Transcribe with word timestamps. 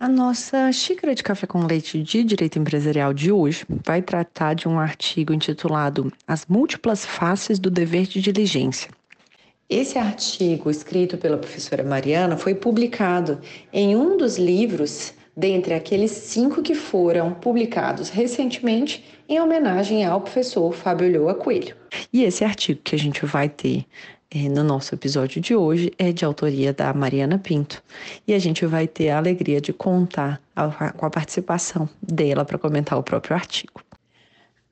A 0.00 0.08
nossa 0.08 0.70
xícara 0.70 1.12
de 1.12 1.24
café 1.24 1.44
com 1.44 1.66
leite 1.66 2.00
de 2.00 2.22
direito 2.22 2.56
empresarial 2.56 3.12
de 3.12 3.32
hoje 3.32 3.64
vai 3.84 4.00
tratar 4.00 4.54
de 4.54 4.68
um 4.68 4.78
artigo 4.78 5.32
intitulado 5.32 6.12
As 6.24 6.46
múltiplas 6.46 7.04
faces 7.04 7.58
do 7.58 7.68
dever 7.68 8.06
de 8.06 8.20
diligência. 8.20 8.92
Esse 9.68 9.98
artigo, 9.98 10.70
escrito 10.70 11.18
pela 11.18 11.36
professora 11.36 11.82
Mariana, 11.82 12.36
foi 12.36 12.54
publicado 12.54 13.40
em 13.72 13.96
um 13.96 14.16
dos 14.16 14.38
livros 14.38 15.14
dentre 15.36 15.74
aqueles 15.74 16.12
cinco 16.12 16.62
que 16.62 16.76
foram 16.76 17.34
publicados 17.34 18.08
recentemente 18.08 19.04
em 19.28 19.40
homenagem 19.40 20.04
ao 20.04 20.20
professor 20.20 20.72
Fábio 20.72 21.10
Lhoa 21.10 21.34
Coelho. 21.34 21.74
E 22.12 22.22
esse 22.22 22.44
artigo 22.44 22.80
que 22.84 22.94
a 22.94 22.98
gente 22.98 23.26
vai 23.26 23.48
ter 23.48 23.84
no 24.34 24.62
nosso 24.62 24.94
episódio 24.94 25.40
de 25.40 25.54
hoje 25.54 25.90
é 25.98 26.12
de 26.12 26.24
autoria 26.24 26.72
da 26.72 26.92
Mariana 26.92 27.38
Pinto 27.38 27.82
e 28.26 28.34
a 28.34 28.38
gente 28.38 28.66
vai 28.66 28.86
ter 28.86 29.08
a 29.08 29.16
alegria 29.16 29.60
de 29.60 29.72
contar 29.72 30.40
a, 30.54 30.92
com 30.92 31.06
a 31.06 31.10
participação 31.10 31.88
dela 32.02 32.44
para 32.44 32.58
comentar 32.58 32.98
o 32.98 33.02
próprio 33.02 33.34
artigo. 33.34 33.82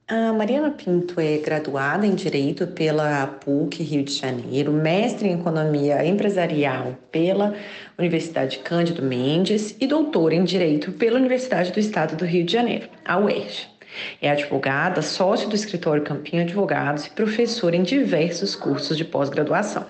A 0.09 0.33
Mariana 0.33 0.71
Pinto 0.71 1.19
é 1.19 1.39
graduada 1.39 2.07
em 2.07 2.15
Direito 2.15 2.67
pela 2.69 3.27
PUC 3.27 3.83
Rio 3.83 4.05
de 4.05 4.13
Janeiro, 4.13 4.71
mestre 4.71 5.29
em 5.29 5.41
Economia 5.41 6.07
Empresarial 6.07 6.95
pela 7.11 7.55
Universidade 7.99 8.59
Cândido 8.59 9.03
Mendes 9.03 9.75
e 9.81 9.87
doutora 9.87 10.35
em 10.35 10.45
Direito 10.45 10.93
pela 10.93 11.19
Universidade 11.19 11.73
do 11.73 11.81
Estado 11.81 12.15
do 12.15 12.25
Rio 12.25 12.45
de 12.45 12.53
Janeiro, 12.53 12.89
a 13.05 13.19
UERJ. 13.19 13.76
É 14.21 14.31
advogada, 14.31 15.03
sócio 15.03 15.49
do 15.49 15.55
escritório 15.55 16.03
Campinho 16.03 16.43
Advogados 16.43 17.07
e 17.07 17.11
professora 17.11 17.77
em 17.77 17.83
diversos 17.83 18.55
cursos 18.55 18.97
de 18.97 19.05
pós-graduação. 19.05 19.87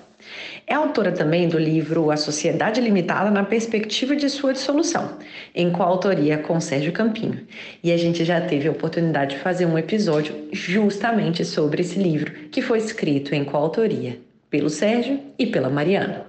É 0.67 0.75
autora 0.75 1.13
também 1.13 1.49
do 1.49 1.59
livro 1.59 2.11
A 2.11 2.17
Sociedade 2.17 2.81
Limitada 2.81 3.31
na 3.31 3.45
Perspectiva 3.45 4.17
de 4.17 4.29
Sua 4.29 4.53
Dissolução, 4.53 5.19
em 5.55 5.71
coautoria 5.71 6.39
com 6.39 6.61
Sérgio 6.61 6.93
Campinho. 6.93 7.47
E 7.83 7.93
a 7.93 7.97
gente 7.97 8.25
já 8.25 8.41
teve 8.41 8.67
a 8.67 8.73
oportunidade 8.73 9.37
de 9.37 9.41
fazer 9.41 9.67
um 9.67 9.79
episódio 9.79 10.35
justamente 10.53 11.45
sobre 11.45 11.83
esse 11.83 11.99
livro, 11.99 12.33
que 12.51 12.61
foi 12.61 12.79
escrito 12.79 13.35
em 13.35 13.45
coautoria 13.45 14.19
pelo 14.51 14.71
Sérgio 14.71 15.21
e 15.39 15.47
pela 15.47 15.69
Mariana. 15.69 16.25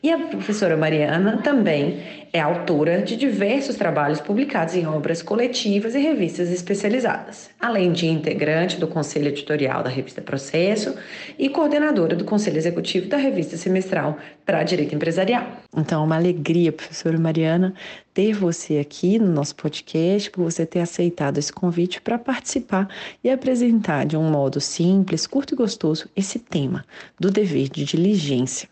E 0.00 0.12
a 0.12 0.18
professora 0.28 0.76
Mariana 0.76 1.38
também 1.42 2.00
é 2.32 2.40
autora 2.40 3.02
de 3.02 3.16
diversos 3.16 3.74
trabalhos 3.74 4.20
publicados 4.20 4.76
em 4.76 4.86
obras 4.86 5.22
coletivas 5.22 5.94
e 5.94 5.98
revistas 5.98 6.50
especializadas, 6.50 7.50
além 7.58 7.90
de 7.90 8.06
integrante 8.06 8.78
do 8.78 8.86
conselho 8.86 9.28
editorial 9.28 9.82
da 9.82 9.90
revista 9.90 10.22
Processo 10.22 10.94
e 11.36 11.48
coordenadora 11.48 12.14
do 12.14 12.24
conselho 12.24 12.58
executivo 12.58 13.08
da 13.08 13.16
revista 13.16 13.56
semestral 13.56 14.18
para 14.46 14.62
Direito 14.62 14.94
Empresarial. 14.94 15.44
Então, 15.76 16.02
é 16.02 16.04
uma 16.04 16.16
alegria, 16.16 16.70
professora 16.70 17.18
Mariana, 17.18 17.74
ter 18.14 18.34
você 18.34 18.78
aqui 18.78 19.18
no 19.18 19.32
nosso 19.32 19.56
podcast, 19.56 20.30
por 20.30 20.44
você 20.44 20.64
ter 20.64 20.80
aceitado 20.80 21.38
esse 21.38 21.52
convite 21.52 22.00
para 22.00 22.18
participar 22.18 22.88
e 23.24 23.30
apresentar 23.30 24.06
de 24.06 24.16
um 24.16 24.30
modo 24.30 24.60
simples, 24.60 25.26
curto 25.26 25.54
e 25.54 25.56
gostoso 25.56 26.08
esse 26.14 26.38
tema 26.38 26.84
do 27.18 27.30
dever 27.30 27.68
de 27.68 27.84
diligência. 27.84 28.68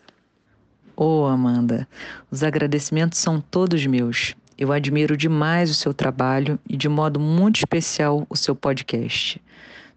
Oh, 0.99 1.25
Amanda, 1.25 1.87
os 2.31 2.41
agradecimentos 2.41 3.19
são 3.19 3.39
todos 3.39 3.85
meus. 3.85 4.33
Eu 4.57 4.71
admiro 4.71 5.15
demais 5.15 5.69
o 5.69 5.75
seu 5.75 5.93
trabalho 5.93 6.57
e, 6.67 6.75
de 6.75 6.89
modo 6.89 7.19
muito 7.19 7.57
especial, 7.57 8.25
o 8.27 8.35
seu 8.35 8.55
podcast. 8.55 9.39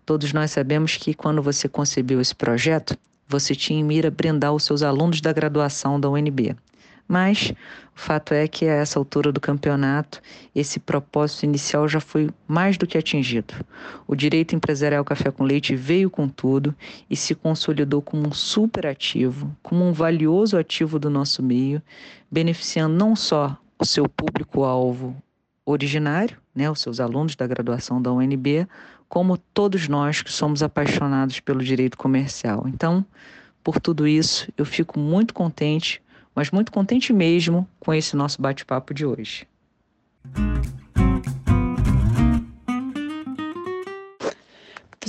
Todos 0.05 0.35
nós 0.35 0.51
sabemos 0.51 0.99
que, 0.99 1.15
quando 1.15 1.43
você 1.43 1.71
concebeu 1.71 2.21
esse 2.21 2.35
projeto, 2.35 2.99
você 3.27 3.55
tinha 3.55 3.81
em 3.81 3.83
mira 3.83 4.11
brindar 4.11 4.53
os 4.53 4.65
seus 4.65 4.83
alunos 4.83 5.23
da 5.23 5.33
graduação 5.33 5.99
da 5.99 6.11
UNB. 6.11 6.55
Mas 7.09 7.51
o 7.97 8.01
fato 8.01 8.33
é 8.33 8.49
que 8.49 8.67
a 8.67 8.75
essa 8.75 8.99
altura 8.99 9.31
do 9.31 9.41
campeonato, 9.41 10.23
esse 10.55 10.81
propósito 10.81 11.45
inicial 11.45 11.87
já 11.87 12.01
foi 12.01 12.31
mais 12.49 12.79
do 12.79 12.87
que 12.87 12.97
atingido. 12.97 13.55
O 14.07 14.17
direito 14.17 14.55
empresarial 14.55 15.05
Café 15.05 15.31
com 15.31 15.45
Leite 15.45 15.77
veio 15.77 16.09
com 16.09 16.29
tudo 16.29 16.75
e 17.11 17.17
se 17.17 17.35
consolidou 17.35 18.01
como 18.01 18.27
um 18.27 18.33
super 18.33 18.87
ativo, 18.87 19.55
como 19.63 19.85
um 19.85 19.93
valioso 19.93 20.57
ativo 20.57 20.99
do 20.99 21.11
nosso 21.11 21.43
meio, 21.43 21.83
beneficiando 22.31 22.95
não 22.95 23.15
só 23.15 23.57
o 23.79 23.85
seu 23.85 24.09
público-alvo 24.09 25.15
originário, 25.65 26.37
né, 26.55 26.71
os 26.71 26.81
seus 26.81 27.01
alunos 27.01 27.37
da 27.37 27.47
graduação 27.47 28.01
da 28.01 28.13
UNB, 28.13 28.67
como 29.09 29.37
todos 29.37 29.89
nós 29.89 30.23
que 30.23 30.33
somos 30.33 30.63
apaixonados 30.63 31.41
pelo 31.41 31.63
direito 31.63 31.99
comercial. 31.99 32.65
Então, 32.67 33.05
por 33.63 33.81
tudo 33.81 34.07
isso, 34.07 34.51
eu 34.57 34.65
fico 34.65 34.99
muito 34.99 35.35
contente 35.35 36.03
mas 36.35 36.51
muito 36.51 36.73
contente 36.73 37.13
mesmo 37.13 37.69
com 37.79 37.93
esse 37.93 38.17
nosso 38.17 38.41
bate-papo 38.41 38.95
de 38.95 39.05
hoje. 39.05 39.47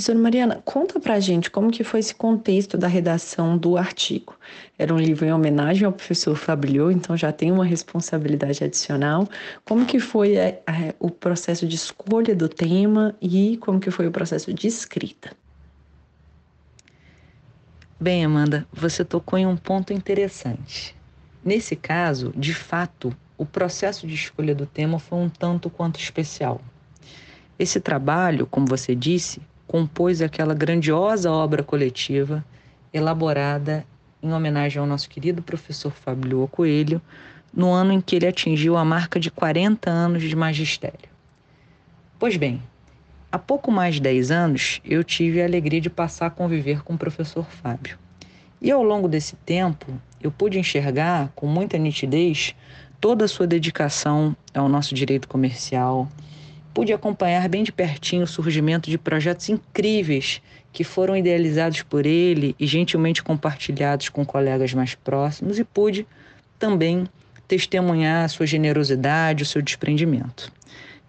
Professora 0.02 0.18
Mariana, 0.18 0.60
conta 0.64 0.98
pra 0.98 1.20
gente 1.20 1.48
como 1.48 1.70
que 1.70 1.84
foi 1.84 2.00
esse 2.00 2.12
contexto 2.12 2.76
da 2.76 2.88
redação 2.88 3.56
do 3.56 3.76
artigo. 3.76 4.34
Era 4.76 4.92
um 4.92 4.98
livro 4.98 5.24
em 5.24 5.32
homenagem 5.32 5.84
ao 5.84 5.92
professor 5.92 6.34
Fabio, 6.34 6.90
então 6.90 7.16
já 7.16 7.30
tem 7.30 7.52
uma 7.52 7.64
responsabilidade 7.64 8.64
adicional. 8.64 9.28
Como 9.64 9.86
que 9.86 10.00
foi 10.00 10.34
é, 10.34 10.62
é, 10.66 10.94
o 10.98 11.08
processo 11.08 11.68
de 11.68 11.76
escolha 11.76 12.34
do 12.34 12.48
tema 12.48 13.14
e 13.20 13.58
como 13.58 13.78
que 13.78 13.92
foi 13.92 14.08
o 14.08 14.10
processo 14.10 14.52
de 14.52 14.66
escrita? 14.66 15.30
Bem, 18.00 18.24
Amanda, 18.24 18.66
você 18.72 19.04
tocou 19.04 19.38
em 19.38 19.46
um 19.46 19.56
ponto 19.56 19.92
interessante. 19.92 20.96
Nesse 21.44 21.74
caso, 21.74 22.32
de 22.36 22.54
fato, 22.54 23.14
o 23.36 23.44
processo 23.44 24.06
de 24.06 24.14
escolha 24.14 24.54
do 24.54 24.64
tema 24.64 25.00
foi 25.00 25.18
um 25.18 25.28
tanto 25.28 25.68
quanto 25.68 25.98
especial. 25.98 26.60
Esse 27.58 27.80
trabalho, 27.80 28.46
como 28.46 28.66
você 28.66 28.94
disse, 28.94 29.42
compôs 29.66 30.22
aquela 30.22 30.54
grandiosa 30.54 31.32
obra 31.32 31.62
coletiva 31.62 32.44
elaborada 32.92 33.84
em 34.22 34.32
homenagem 34.32 34.78
ao 34.78 34.86
nosso 34.86 35.10
querido 35.10 35.42
professor 35.42 35.90
Fábio 35.90 36.46
Coelho, 36.46 37.02
no 37.52 37.72
ano 37.72 37.92
em 37.92 38.00
que 38.00 38.16
ele 38.16 38.26
atingiu 38.26 38.76
a 38.76 38.84
marca 38.84 39.18
de 39.18 39.30
40 39.30 39.90
anos 39.90 40.22
de 40.22 40.36
magistério. 40.36 41.10
Pois 42.18 42.36
bem, 42.36 42.62
há 43.32 43.38
pouco 43.38 43.72
mais 43.72 43.96
de 43.96 44.02
10 44.02 44.30
anos 44.30 44.80
eu 44.84 45.02
tive 45.02 45.42
a 45.42 45.44
alegria 45.44 45.80
de 45.80 45.90
passar 45.90 46.26
a 46.26 46.30
conviver 46.30 46.82
com 46.82 46.94
o 46.94 46.98
professor 46.98 47.44
Fábio. 47.44 47.98
E 48.62 48.70
ao 48.70 48.80
longo 48.80 49.08
desse 49.08 49.34
tempo, 49.34 49.88
eu 50.22 50.30
pude 50.30 50.56
enxergar 50.56 51.32
com 51.34 51.48
muita 51.48 51.76
nitidez 51.76 52.54
toda 53.00 53.24
a 53.24 53.28
sua 53.28 53.44
dedicação 53.44 54.36
ao 54.54 54.68
nosso 54.68 54.94
direito 54.94 55.26
comercial. 55.26 56.08
Pude 56.72 56.92
acompanhar 56.92 57.48
bem 57.48 57.64
de 57.64 57.72
pertinho 57.72 58.22
o 58.22 58.26
surgimento 58.26 58.88
de 58.88 58.96
projetos 58.96 59.48
incríveis 59.48 60.40
que 60.72 60.84
foram 60.84 61.16
idealizados 61.16 61.82
por 61.82 62.06
ele 62.06 62.54
e 62.56 62.64
gentilmente 62.64 63.20
compartilhados 63.20 64.08
com 64.08 64.24
colegas 64.24 64.72
mais 64.72 64.94
próximos, 64.94 65.58
e 65.58 65.64
pude 65.64 66.06
também 66.56 67.08
testemunhar 67.48 68.24
a 68.24 68.28
sua 68.28 68.46
generosidade, 68.46 69.42
o 69.42 69.46
seu 69.46 69.60
desprendimento. 69.60 70.52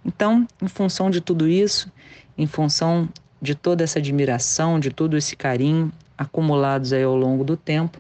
Então, 0.04 0.48
em 0.60 0.68
função 0.68 1.12
de 1.12 1.22
tudo 1.22 1.48
isso, 1.48 1.92
em 2.36 2.48
função 2.48 3.08
de 3.40 3.54
toda 3.54 3.84
essa 3.84 4.00
admiração, 4.00 4.80
de 4.80 4.90
todo 4.90 5.16
esse 5.16 5.36
carinho 5.36 5.92
acumulados 6.18 6.94
aí 6.94 7.04
ao 7.04 7.16
longo 7.16 7.44
do 7.44 7.58
tempo, 7.58 8.00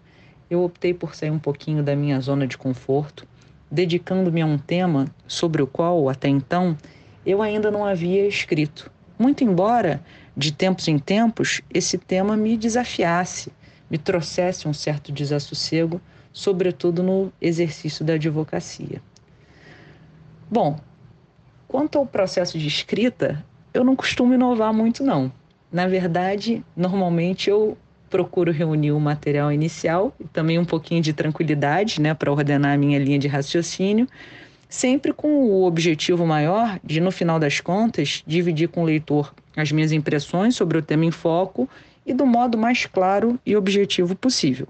eu 0.49 0.63
optei 0.63 0.93
por 0.93 1.15
sair 1.15 1.31
um 1.31 1.39
pouquinho 1.39 1.83
da 1.83 1.95
minha 1.95 2.19
zona 2.19 2.45
de 2.45 2.57
conforto, 2.57 3.27
dedicando-me 3.71 4.41
a 4.41 4.45
um 4.45 4.57
tema 4.57 5.07
sobre 5.27 5.61
o 5.61 5.67
qual, 5.67 6.07
até 6.09 6.27
então, 6.27 6.77
eu 7.25 7.41
ainda 7.41 7.71
não 7.71 7.85
havia 7.85 8.27
escrito. 8.27 8.91
Muito 9.17 9.43
embora, 9.43 10.03
de 10.35 10.51
tempos 10.51 10.87
em 10.87 10.99
tempos, 10.99 11.61
esse 11.73 11.97
tema 11.97 12.35
me 12.35 12.57
desafiasse, 12.57 13.51
me 13.89 13.97
trouxesse 13.97 14.67
um 14.67 14.73
certo 14.73 15.11
desassossego, 15.11 16.01
sobretudo 16.31 17.03
no 17.03 17.31
exercício 17.41 18.03
da 18.03 18.13
advocacia. 18.13 19.01
Bom, 20.49 20.79
quanto 21.67 21.97
ao 21.97 22.05
processo 22.05 22.57
de 22.57 22.67
escrita, 22.67 23.43
eu 23.73 23.83
não 23.83 23.95
costumo 23.95 24.33
inovar 24.33 24.73
muito, 24.73 25.03
não. 25.03 25.31
Na 25.71 25.87
verdade, 25.87 26.63
normalmente 26.75 27.49
eu 27.49 27.77
procuro 28.13 28.51
reunir 28.51 28.91
o 28.91 28.99
material 28.99 29.51
inicial 29.51 30.13
e 30.19 30.25
também 30.25 30.59
um 30.59 30.65
pouquinho 30.65 31.01
de 31.01 31.13
tranquilidade, 31.13 31.99
né, 31.99 32.13
para 32.13 32.31
ordenar 32.31 32.75
a 32.75 32.77
minha 32.77 32.99
linha 32.99 33.17
de 33.17 33.27
raciocínio, 33.27 34.07
sempre 34.69 35.11
com 35.11 35.45
o 35.45 35.63
objetivo 35.63 36.23
maior 36.23 36.79
de, 36.83 37.01
no 37.01 37.09
final 37.09 37.39
das 37.39 37.59
contas, 37.59 38.23
dividir 38.27 38.69
com 38.69 38.83
o 38.83 38.85
leitor 38.85 39.33
as 39.57 39.71
minhas 39.71 39.91
impressões 39.91 40.55
sobre 40.55 40.77
o 40.77 40.81
tema 40.83 41.05
em 41.05 41.09
foco 41.09 41.67
e 42.05 42.13
do 42.13 42.23
modo 42.23 42.55
mais 42.55 42.85
claro 42.85 43.39
e 43.43 43.57
objetivo 43.57 44.15
possível. 44.15 44.67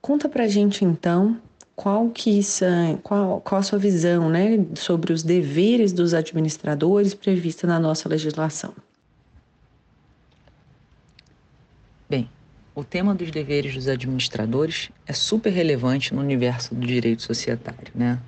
Conta 0.00 0.28
pra 0.28 0.46
gente 0.46 0.84
então 0.84 1.36
qual 1.76 2.08
que 2.08 2.42
são, 2.42 2.96
qual, 3.02 3.40
qual 3.42 3.60
a 3.60 3.62
sua 3.62 3.78
visão 3.78 4.30
né, 4.30 4.64
sobre 4.74 5.12
os 5.12 5.22
deveres 5.22 5.92
dos 5.92 6.14
administradores 6.14 7.12
prevista 7.12 7.66
na 7.66 7.78
nossa 7.78 8.08
legislação? 8.08 8.72
Bem, 12.08 12.30
o 12.74 12.82
tema 12.82 13.14
dos 13.14 13.30
deveres 13.30 13.74
dos 13.74 13.88
administradores 13.88 14.90
é 15.06 15.12
super 15.12 15.50
relevante 15.52 16.14
no 16.14 16.20
universo 16.22 16.74
do 16.74 16.86
direito 16.86 17.22
societário, 17.22 17.92
né? 17.94 18.18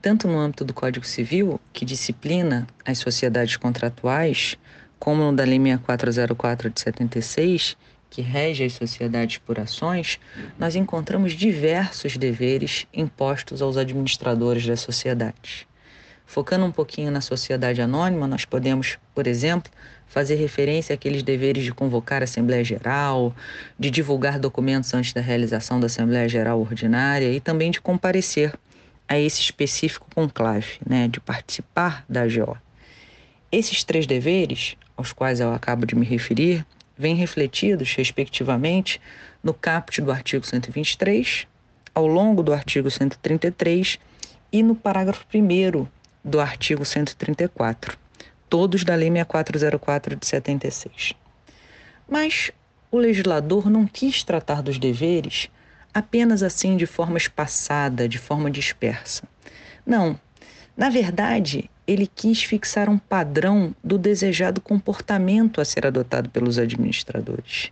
Tanto 0.00 0.26
no 0.26 0.38
âmbito 0.38 0.64
do 0.64 0.72
Código 0.72 1.04
Civil, 1.04 1.60
que 1.72 1.84
disciplina 1.84 2.66
as 2.84 2.98
sociedades 2.98 3.56
contratuais, 3.56 4.56
como 4.98 5.22
no 5.22 5.36
da 5.36 5.44
Lei 5.44 5.58
6404 5.58 6.70
de 6.70 6.80
76, 6.80 7.76
que 8.16 8.22
rege 8.22 8.64
as 8.64 8.72
sociedades 8.72 9.36
por 9.36 9.60
ações, 9.60 10.18
nós 10.58 10.74
encontramos 10.74 11.34
diversos 11.34 12.16
deveres 12.16 12.86
impostos 12.90 13.60
aos 13.60 13.76
administradores 13.76 14.66
das 14.66 14.80
sociedades. 14.80 15.66
Focando 16.24 16.64
um 16.64 16.72
pouquinho 16.72 17.10
na 17.10 17.20
sociedade 17.20 17.82
anônima, 17.82 18.26
nós 18.26 18.46
podemos, 18.46 18.96
por 19.14 19.26
exemplo, 19.26 19.70
fazer 20.06 20.36
referência 20.36 20.94
àqueles 20.94 21.22
deveres 21.22 21.62
de 21.62 21.74
convocar 21.74 22.22
a 22.22 22.24
Assembleia 22.24 22.64
Geral, 22.64 23.36
de 23.78 23.90
divulgar 23.90 24.38
documentos 24.38 24.94
antes 24.94 25.12
da 25.12 25.20
realização 25.20 25.78
da 25.78 25.84
Assembleia 25.84 26.26
Geral 26.26 26.58
Ordinária 26.58 27.30
e 27.30 27.38
também 27.38 27.70
de 27.70 27.82
comparecer 27.82 28.54
a 29.06 29.18
esse 29.18 29.42
específico 29.42 30.08
conclave, 30.14 30.78
né, 30.88 31.06
de 31.06 31.20
participar 31.20 32.02
da 32.08 32.22
AGO. 32.22 32.56
Esses 33.52 33.84
três 33.84 34.06
deveres, 34.06 34.74
aos 34.96 35.12
quais 35.12 35.38
eu 35.38 35.52
acabo 35.52 35.84
de 35.84 35.94
me 35.94 36.06
referir, 36.06 36.64
vêm 36.96 37.14
refletidos, 37.14 37.94
respectivamente, 37.94 39.00
no 39.42 39.52
caput 39.52 40.00
do 40.00 40.10
artigo 40.10 40.44
123, 40.44 41.46
ao 41.94 42.06
longo 42.06 42.42
do 42.42 42.52
artigo 42.52 42.90
133 42.90 43.98
e 44.52 44.62
no 44.62 44.74
parágrafo 44.74 45.24
1 45.32 45.86
do 46.24 46.40
artigo 46.40 46.84
134, 46.84 47.96
todos 48.48 48.84
da 48.84 48.94
Lei 48.94 49.10
6404 49.10 50.16
de 50.16 50.26
76. 50.26 51.14
Mas 52.08 52.50
o 52.90 52.98
legislador 52.98 53.68
não 53.68 53.86
quis 53.86 54.22
tratar 54.22 54.62
dos 54.62 54.78
deveres 54.78 55.48
apenas 55.92 56.42
assim 56.42 56.76
de 56.76 56.86
forma 56.86 57.16
espaçada, 57.16 58.08
de 58.08 58.18
forma 58.18 58.50
dispersa. 58.50 59.22
Não. 59.84 60.18
Na 60.76 60.90
verdade, 60.90 61.70
ele 61.86 62.10
quis 62.12 62.42
fixar 62.42 62.88
um 62.88 62.98
padrão 62.98 63.74
do 63.82 63.96
desejado 63.96 64.60
comportamento 64.60 65.60
a 65.60 65.64
ser 65.64 65.86
adotado 65.86 66.28
pelos 66.28 66.58
administradores. 66.58 67.70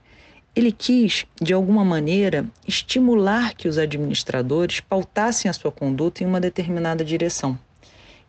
Ele 0.54 0.70
quis, 0.70 1.26
de 1.42 1.52
alguma 1.52 1.84
maneira, 1.84 2.46
estimular 2.66 3.54
que 3.54 3.66
os 3.66 3.76
administradores 3.76 4.78
pautassem 4.78 5.48
a 5.50 5.52
sua 5.52 5.72
conduta 5.72 6.22
em 6.22 6.26
uma 6.26 6.40
determinada 6.40 7.04
direção. 7.04 7.58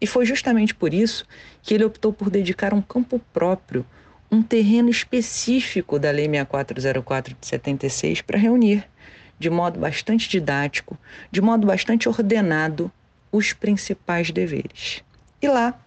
E 0.02 0.08
foi 0.08 0.26
justamente 0.26 0.74
por 0.74 0.92
isso 0.92 1.24
que 1.62 1.76
ele 1.76 1.86
optou 1.86 2.12
por 2.12 2.32
dedicar 2.32 2.74
um 2.74 2.82
campo 2.82 3.22
próprio, 3.32 3.86
um 4.32 4.42
terreno 4.42 4.90
específico 4.90 6.00
da 6.00 6.10
Lei 6.10 6.28
6404 6.28 7.38
de 7.40 7.46
76 7.46 8.22
para 8.22 8.40
reunir, 8.40 8.90
de 9.38 9.52
modo 9.52 9.80
bastante 9.80 10.28
didático, 10.28 10.98
de 11.32 11.42
modo 11.42 11.68
bastante 11.68 12.10
ordenado, 12.10 12.92
os 13.32 13.54
principais 13.54 14.32
deveres. 14.32 15.04
E 15.42 15.48
lá, 15.48 15.80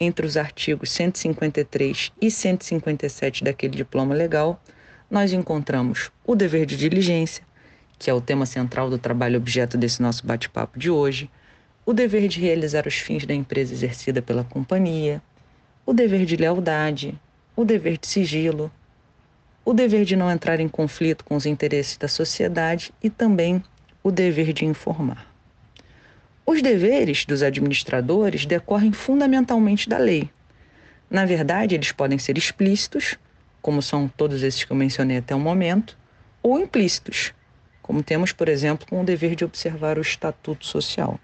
entre 0.00 0.26
os 0.26 0.36
artigos 0.36 0.90
153 0.90 2.12
e 2.20 2.30
157 2.30 3.44
daquele 3.44 3.76
diploma 3.76 4.14
legal, 4.14 4.60
nós 5.10 5.32
encontramos 5.32 6.10
o 6.26 6.34
dever 6.34 6.66
de 6.66 6.76
diligência, 6.76 7.44
que 7.98 8.10
é 8.10 8.14
o 8.14 8.20
tema 8.20 8.46
central 8.46 8.90
do 8.90 8.98
trabalho 8.98 9.36
objeto 9.36 9.76
desse 9.76 10.02
nosso 10.02 10.26
bate-papo 10.26 10.78
de 10.78 10.90
hoje, 10.90 11.30
o 11.86 11.92
dever 11.92 12.28
de 12.28 12.40
realizar 12.40 12.86
os 12.86 12.94
fins 12.94 13.26
da 13.26 13.34
empresa 13.34 13.72
exercida 13.74 14.22
pela 14.22 14.42
companhia, 14.42 15.22
o 15.84 15.92
dever 15.92 16.24
de 16.24 16.36
lealdade, 16.36 17.18
o 17.54 17.64
dever 17.64 17.98
de 17.98 18.06
sigilo, 18.06 18.72
o 19.64 19.72
dever 19.72 20.04
de 20.04 20.16
não 20.16 20.30
entrar 20.30 20.60
em 20.60 20.68
conflito 20.68 21.24
com 21.24 21.36
os 21.36 21.46
interesses 21.46 21.96
da 21.96 22.08
sociedade 22.08 22.92
e 23.02 23.10
também 23.10 23.62
o 24.02 24.10
dever 24.10 24.52
de 24.52 24.64
informar. 24.64 25.33
Os 26.46 26.60
deveres 26.60 27.24
dos 27.24 27.42
administradores 27.42 28.44
decorrem 28.44 28.92
fundamentalmente 28.92 29.88
da 29.88 29.96
lei. 29.96 30.28
Na 31.08 31.24
verdade, 31.24 31.74
eles 31.74 31.90
podem 31.90 32.18
ser 32.18 32.36
explícitos, 32.36 33.16
como 33.62 33.80
são 33.80 34.06
todos 34.08 34.42
esses 34.42 34.62
que 34.62 34.70
eu 34.70 34.76
mencionei 34.76 35.16
até 35.16 35.34
o 35.34 35.40
momento, 35.40 35.96
ou 36.42 36.60
implícitos, 36.60 37.32
como 37.80 38.02
temos, 38.02 38.30
por 38.30 38.46
exemplo, 38.50 38.86
com 38.86 39.00
o 39.00 39.04
dever 39.04 39.34
de 39.34 39.42
observar 39.42 39.96
o 39.96 40.02
estatuto 40.02 40.66
social. 40.66 41.18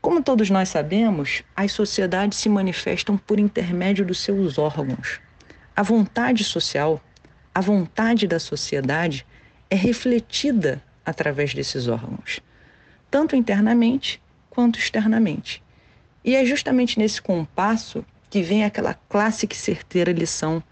Como 0.00 0.22
todos 0.22 0.50
nós 0.50 0.68
sabemos, 0.68 1.42
as 1.56 1.72
sociedades 1.72 2.38
se 2.38 2.48
manifestam 2.48 3.18
por 3.18 3.40
intermédio 3.40 4.04
dos 4.04 4.20
seus 4.20 4.56
órgãos. 4.56 5.20
A 5.74 5.82
vontade 5.82 6.44
social, 6.44 7.02
a 7.52 7.60
vontade 7.60 8.28
da 8.28 8.38
sociedade 8.38 9.26
é 9.68 9.74
refletida 9.74 10.80
através 11.04 11.52
desses 11.52 11.88
órgãos 11.88 12.40
tanto 13.10 13.34
internamente 13.36 14.20
quanto 14.48 14.78
externamente. 14.78 15.62
E 16.24 16.36
é 16.36 16.44
justamente 16.44 16.98
nesse 16.98 17.20
compasso 17.20 18.04
que 18.28 18.42
vem 18.42 18.64
aquela 18.64 18.94
clássica 18.94 19.54
e 19.54 19.58
certeira 19.58 20.12
lição 20.12 20.62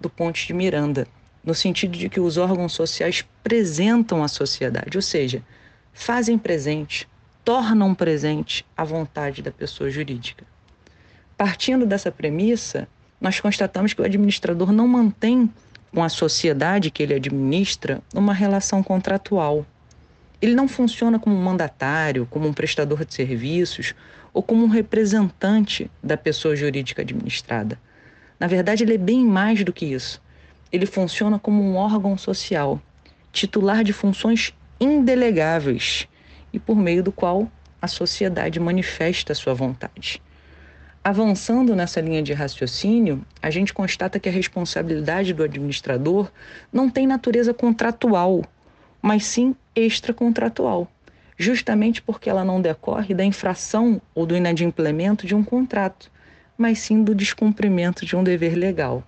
do 0.00 0.10
Ponte 0.10 0.46
de 0.46 0.52
Miranda, 0.52 1.06
no 1.44 1.54
sentido 1.54 1.96
de 1.96 2.08
que 2.08 2.20
os 2.20 2.36
órgãos 2.36 2.72
sociais 2.72 3.24
presentam 3.42 4.24
a 4.24 4.28
sociedade, 4.28 4.96
ou 4.96 5.02
seja, 5.02 5.42
fazem 5.92 6.38
presente, 6.38 7.06
tornam 7.44 7.94
presente 7.94 8.64
a 8.76 8.82
vontade 8.82 9.42
da 9.42 9.52
pessoa 9.52 9.90
jurídica. 9.90 10.44
Partindo 11.36 11.86
dessa 11.86 12.10
premissa, 12.10 12.88
nós 13.20 13.38
constatamos 13.40 13.92
que 13.92 14.00
o 14.00 14.04
administrador 14.04 14.72
não 14.72 14.88
mantém 14.88 15.50
com 15.92 16.02
a 16.02 16.08
sociedade 16.08 16.90
que 16.90 17.02
ele 17.02 17.14
administra 17.14 18.02
uma 18.14 18.34
relação 18.34 18.82
contratual, 18.82 19.64
ele 20.44 20.54
não 20.54 20.68
funciona 20.68 21.18
como 21.18 21.34
um 21.34 21.42
mandatário, 21.42 22.26
como 22.30 22.46
um 22.46 22.52
prestador 22.52 23.02
de 23.06 23.14
serviços 23.14 23.94
ou 24.30 24.42
como 24.42 24.62
um 24.62 24.68
representante 24.68 25.90
da 26.02 26.18
pessoa 26.18 26.54
jurídica 26.54 27.00
administrada. 27.00 27.80
Na 28.38 28.46
verdade, 28.46 28.84
ele 28.84 28.94
é 28.94 28.98
bem 28.98 29.24
mais 29.24 29.64
do 29.64 29.72
que 29.72 29.86
isso. 29.86 30.20
Ele 30.70 30.84
funciona 30.84 31.38
como 31.38 31.62
um 31.62 31.76
órgão 31.76 32.18
social, 32.18 32.78
titular 33.32 33.82
de 33.82 33.94
funções 33.94 34.52
indelegáveis 34.78 36.06
e 36.52 36.58
por 36.58 36.76
meio 36.76 37.02
do 37.02 37.10
qual 37.10 37.50
a 37.80 37.88
sociedade 37.88 38.60
manifesta 38.60 39.34
sua 39.34 39.54
vontade. 39.54 40.20
Avançando 41.02 41.74
nessa 41.74 42.02
linha 42.02 42.22
de 42.22 42.34
raciocínio, 42.34 43.24
a 43.40 43.50
gente 43.50 43.72
constata 43.72 44.20
que 44.20 44.28
a 44.28 44.32
responsabilidade 44.32 45.32
do 45.32 45.42
administrador 45.42 46.30
não 46.70 46.90
tem 46.90 47.06
natureza 47.06 47.54
contratual, 47.54 48.42
mas 49.04 49.26
sim 49.26 49.54
extracontratual, 49.76 50.90
justamente 51.36 52.00
porque 52.00 52.30
ela 52.30 52.42
não 52.42 52.58
decorre 52.58 53.12
da 53.12 53.22
infração 53.22 54.00
ou 54.14 54.24
do 54.24 54.34
inadimplemento 54.34 55.26
de 55.26 55.34
um 55.34 55.44
contrato, 55.44 56.10
mas 56.56 56.78
sim 56.78 57.04
do 57.04 57.14
descumprimento 57.14 58.06
de 58.06 58.16
um 58.16 58.24
dever 58.24 58.54
legal. 58.54 59.04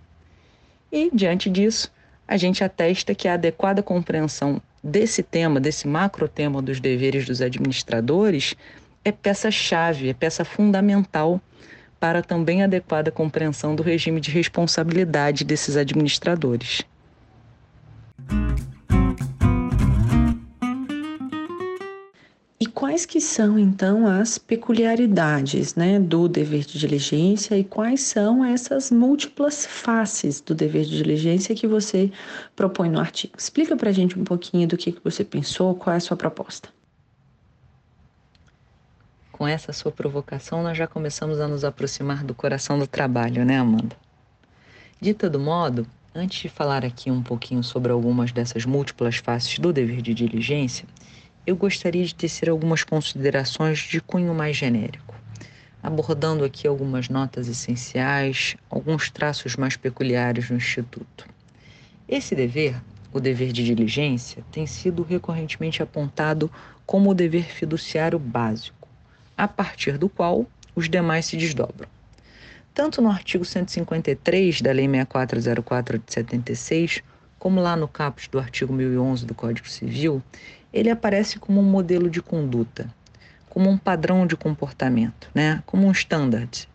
E, 0.93 1.09
diante 1.15 1.49
disso, 1.49 1.91
a 2.29 2.37
gente 2.37 2.63
atesta 2.63 3.15
que 3.15 3.27
a 3.27 3.33
adequada 3.33 3.83
compreensão 3.83 4.61
desse 4.85 5.23
tema, 5.23 5.59
desse 5.59 5.89
macro 5.89 6.29
tema 6.29 6.61
dos 6.61 6.79
deveres 6.79 7.25
dos 7.25 7.41
administradores, 7.41 8.55
é 9.03 9.11
peça-chave, 9.11 10.11
é 10.11 10.13
peça 10.13 10.45
fundamental 10.45 11.41
para 11.99 12.21
também 12.21 12.63
adequada 12.63 13.11
compreensão 13.11 13.75
do 13.75 13.83
regime 13.83 14.21
de 14.21 14.31
responsabilidade 14.31 15.43
desses 15.43 15.75
administradores. 15.75 16.85
Quais 22.77 23.07
que 23.07 23.23
são 23.23 23.59
então 23.59 24.07
as 24.07 24.37
peculiaridades, 24.37 25.75
né, 25.75 25.99
do 25.99 26.29
dever 26.29 26.63
de 26.67 26.79
diligência 26.79 27.57
e 27.57 27.65
quais 27.65 28.03
são 28.03 28.45
essas 28.45 28.91
múltiplas 28.91 29.65
faces 29.65 30.43
do 30.43 30.55
dever 30.55 30.85
de 30.85 30.99
diligência 30.99 31.55
que 31.55 31.67
você 31.67 32.13
propõe 32.55 32.91
no 32.91 33.01
artigo? 33.01 33.33
Explica 33.39 33.75
para 33.75 33.89
a 33.89 33.93
gente 33.95 34.19
um 34.19 34.25
pouquinho 34.25 34.69
do 34.69 34.77
que, 34.77 34.93
que 34.93 35.03
você 35.03 35.25
pensou, 35.25 35.75
qual 35.75 35.95
é 35.95 35.97
a 35.97 36.01
sua 36.01 36.19
proposta. 36.19 36.69
Com 39.33 39.49
essa 39.49 39.73
sua 39.73 39.91
provocação, 39.91 40.63
nós 40.63 40.77
já 40.77 40.87
começamos 40.87 41.41
a 41.41 41.49
nos 41.49 41.65
aproximar 41.65 42.25
do 42.25 42.35
coração 42.35 42.79
do 42.79 42.87
trabalho, 42.87 43.43
né, 43.43 43.59
Amanda? 43.59 43.97
De 45.01 45.15
todo 45.15 45.41
modo, 45.41 45.87
antes 46.15 46.43
de 46.43 46.51
falar 46.51 46.85
aqui 46.85 47.11
um 47.11 47.23
pouquinho 47.23 47.65
sobre 47.65 47.91
algumas 47.91 48.33
dessas 48.33 48.67
múltiplas 48.67 49.17
faces 49.17 49.59
do 49.59 49.73
dever 49.73 50.03
de 50.03 50.13
diligência, 50.13 50.87
eu 51.47 51.55
gostaria 51.55 52.05
de 52.05 52.15
tecer 52.15 52.51
algumas 52.51 52.83
considerações 52.83 53.79
de 53.79 54.01
cunho 54.01 54.35
mais 54.35 54.57
genérico, 54.57 55.15
abordando 55.81 56.45
aqui 56.45 56.67
algumas 56.67 57.09
notas 57.09 57.47
essenciais, 57.47 58.57
alguns 58.69 59.11
traços 59.11 59.55
mais 59.55 59.77
peculiares 59.77 60.49
do 60.49 60.55
Instituto. 60.55 61.25
Esse 62.09 62.35
dever, 62.35 62.83
o 63.13 63.21
dever 63.21 63.53
de 63.53 63.65
diligência, 63.65 64.45
tem 64.51 64.67
sido 64.67 65.05
recorrentemente 65.05 65.83
apontado 65.83 66.51
como 66.85 67.11
o 67.11 67.15
dever 67.15 67.45
fiduciário 67.45 68.19
básico 68.19 68.89
a 69.37 69.47
partir 69.47 69.99
do 69.99 70.09
qual 70.09 70.47
os 70.75 70.89
demais 70.89 71.27
se 71.27 71.37
desdobram. 71.37 71.89
Tanto 72.75 73.01
no 73.01 73.11
artigo 73.11 73.45
153 73.45 74.61
da 74.61 74.73
Lei 74.73 74.89
6404 74.89 75.99
de 75.99 76.13
76, 76.13 77.03
como 77.39 77.61
lá 77.61 77.77
no 77.77 77.87
caput 77.87 78.31
do 78.31 78.39
artigo 78.39 78.73
1011 78.73 79.25
do 79.25 79.35
Código 79.35 79.69
Civil, 79.69 80.23
ele 80.77 80.91
aparece 80.91 81.39
como 81.39 81.59
um 81.59 81.65
modelo 81.65 82.11
de 82.11 82.21
conduta, 82.21 82.87
como 83.49 83.71
um 83.71 83.79
padrão 83.79 84.27
de 84.27 84.37
comportamento, 84.37 85.31
né? 85.35 85.63
como 85.65 85.87
um 85.87 85.91
standard. 85.91 86.69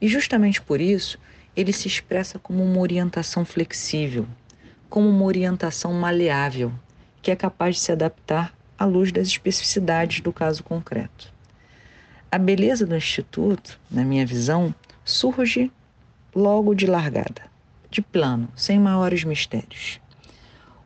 E 0.00 0.06
justamente 0.06 0.62
por 0.62 0.80
isso, 0.80 1.18
ele 1.56 1.72
se 1.72 1.88
expressa 1.88 2.38
como 2.38 2.62
uma 2.62 2.78
orientação 2.78 3.44
flexível, 3.44 4.24
como 4.88 5.08
uma 5.08 5.24
orientação 5.24 5.92
maleável, 5.92 6.72
que 7.20 7.32
é 7.32 7.34
capaz 7.34 7.74
de 7.74 7.80
se 7.80 7.90
adaptar 7.90 8.54
à 8.78 8.84
luz 8.84 9.10
das 9.10 9.26
especificidades 9.26 10.20
do 10.20 10.32
caso 10.32 10.62
concreto. 10.62 11.34
A 12.30 12.38
beleza 12.38 12.86
do 12.86 12.96
Instituto, 12.96 13.80
na 13.90 14.04
minha 14.04 14.24
visão, 14.24 14.72
surge 15.04 15.72
logo 16.32 16.72
de 16.72 16.86
largada, 16.86 17.42
de 17.90 18.00
plano, 18.00 18.48
sem 18.54 18.78
maiores 18.78 19.24
mistérios. 19.24 20.00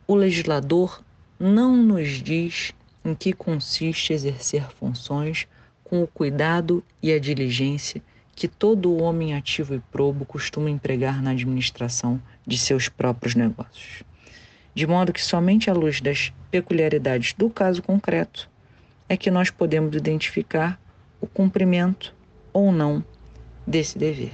O 0.06 0.14
legislador 0.14 1.03
não 1.38 1.76
nos 1.76 2.22
diz 2.22 2.72
em 3.04 3.14
que 3.14 3.32
consiste 3.32 4.12
exercer 4.12 4.68
funções 4.78 5.46
com 5.82 6.02
o 6.02 6.06
cuidado 6.06 6.82
e 7.02 7.12
a 7.12 7.18
diligência 7.18 8.02
que 8.34 8.48
todo 8.48 8.96
homem 8.96 9.34
ativo 9.34 9.74
e 9.74 9.80
probo 9.92 10.24
costuma 10.24 10.70
empregar 10.70 11.22
na 11.22 11.30
administração 11.30 12.20
de 12.46 12.58
seus 12.58 12.88
próprios 12.88 13.34
negócios. 13.34 14.02
De 14.74 14.86
modo 14.86 15.12
que 15.12 15.22
somente 15.22 15.70
à 15.70 15.72
luz 15.72 16.00
das 16.00 16.32
peculiaridades 16.50 17.32
do 17.32 17.48
caso 17.48 17.82
concreto 17.82 18.50
é 19.08 19.16
que 19.16 19.30
nós 19.30 19.50
podemos 19.50 19.94
identificar 19.94 20.80
o 21.20 21.26
cumprimento 21.26 22.14
ou 22.52 22.72
não 22.72 23.04
desse 23.66 23.98
dever. 23.98 24.32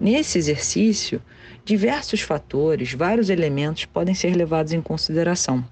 Nesse 0.00 0.38
exercício, 0.38 1.22
diversos 1.64 2.20
fatores, 2.20 2.92
vários 2.94 3.30
elementos 3.30 3.84
podem 3.84 4.14
ser 4.14 4.34
levados 4.34 4.72
em 4.72 4.80
consideração, 4.80 5.64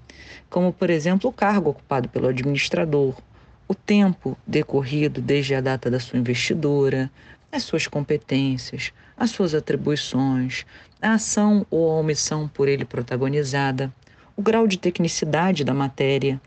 como, 0.49 0.71
por 0.71 0.89
exemplo, 0.89 1.29
o 1.29 1.33
cargo 1.33 1.71
ocupado 1.71 2.09
pelo 2.09 2.27
administrador, 2.27 3.15
o 3.67 3.75
tempo 3.75 4.37
decorrido 4.45 5.21
desde 5.21 5.55
a 5.55 5.61
data 5.61 5.91
da 5.91 5.99
sua 5.99 6.19
investidura, 6.19 7.11
as 7.51 7.63
suas 7.63 7.87
competências, 7.87 8.91
as 9.17 9.31
suas 9.31 9.53
atribuições, 9.53 10.65
a 11.01 11.13
ação 11.13 11.65
ou 11.69 11.91
a 11.91 11.99
omissão 11.99 12.47
por 12.47 12.67
ele 12.67 12.85
protagonizada, 12.85 13.93
o 14.35 14.41
grau 14.41 14.67
de 14.67 14.77
tecnicidade 14.77 15.63
da 15.63 15.73
matéria, 15.73 16.39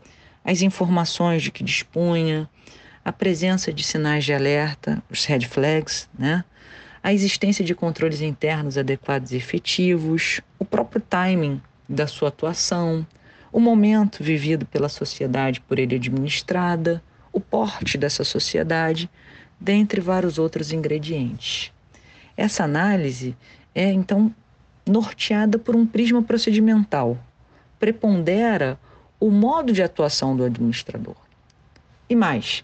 as 0.43 0.61
informações 0.61 1.43
de 1.43 1.51
que 1.51 1.63
dispunha, 1.63 2.49
a 3.03 3.11
presença 3.11 3.73
de 3.73 3.83
sinais 3.83 4.23
de 4.23 4.33
alerta, 4.33 5.01
os 5.09 5.25
red 5.25 5.41
flags, 5.41 6.07
né? 6.17 6.43
a 7.03 7.11
existência 7.11 7.65
de 7.65 7.73
controles 7.73 8.21
internos 8.21 8.77
adequados 8.77 9.31
e 9.31 9.35
efetivos, 9.35 10.39
o 10.59 10.65
próprio 10.65 11.01
timing 11.01 11.61
da 11.89 12.05
sua 12.05 12.29
atuação, 12.29 13.05
o 13.51 13.59
momento 13.59 14.23
vivido 14.23 14.65
pela 14.65 14.89
sociedade 14.89 15.61
por 15.61 15.77
ele 15.77 15.95
administrada, 15.95 17.03
o 17.31 17.39
porte 17.39 17.97
dessa 17.97 18.23
sociedade, 18.23 19.09
dentre 19.59 20.01
vários 20.01 20.37
outros 20.37 20.71
ingredientes. 20.71 21.71
Essa 22.35 22.63
análise 22.63 23.35
é 23.75 23.91
então 23.91 24.33
norteada 24.87 25.59
por 25.59 25.75
um 25.75 25.85
prisma 25.85 26.21
procedimental, 26.21 27.17
prepondera 27.79 28.79
o 29.19 29.29
modo 29.29 29.71
de 29.71 29.83
atuação 29.83 30.35
do 30.35 30.43
administrador. 30.43 31.15
E 32.09 32.15
mais, 32.15 32.63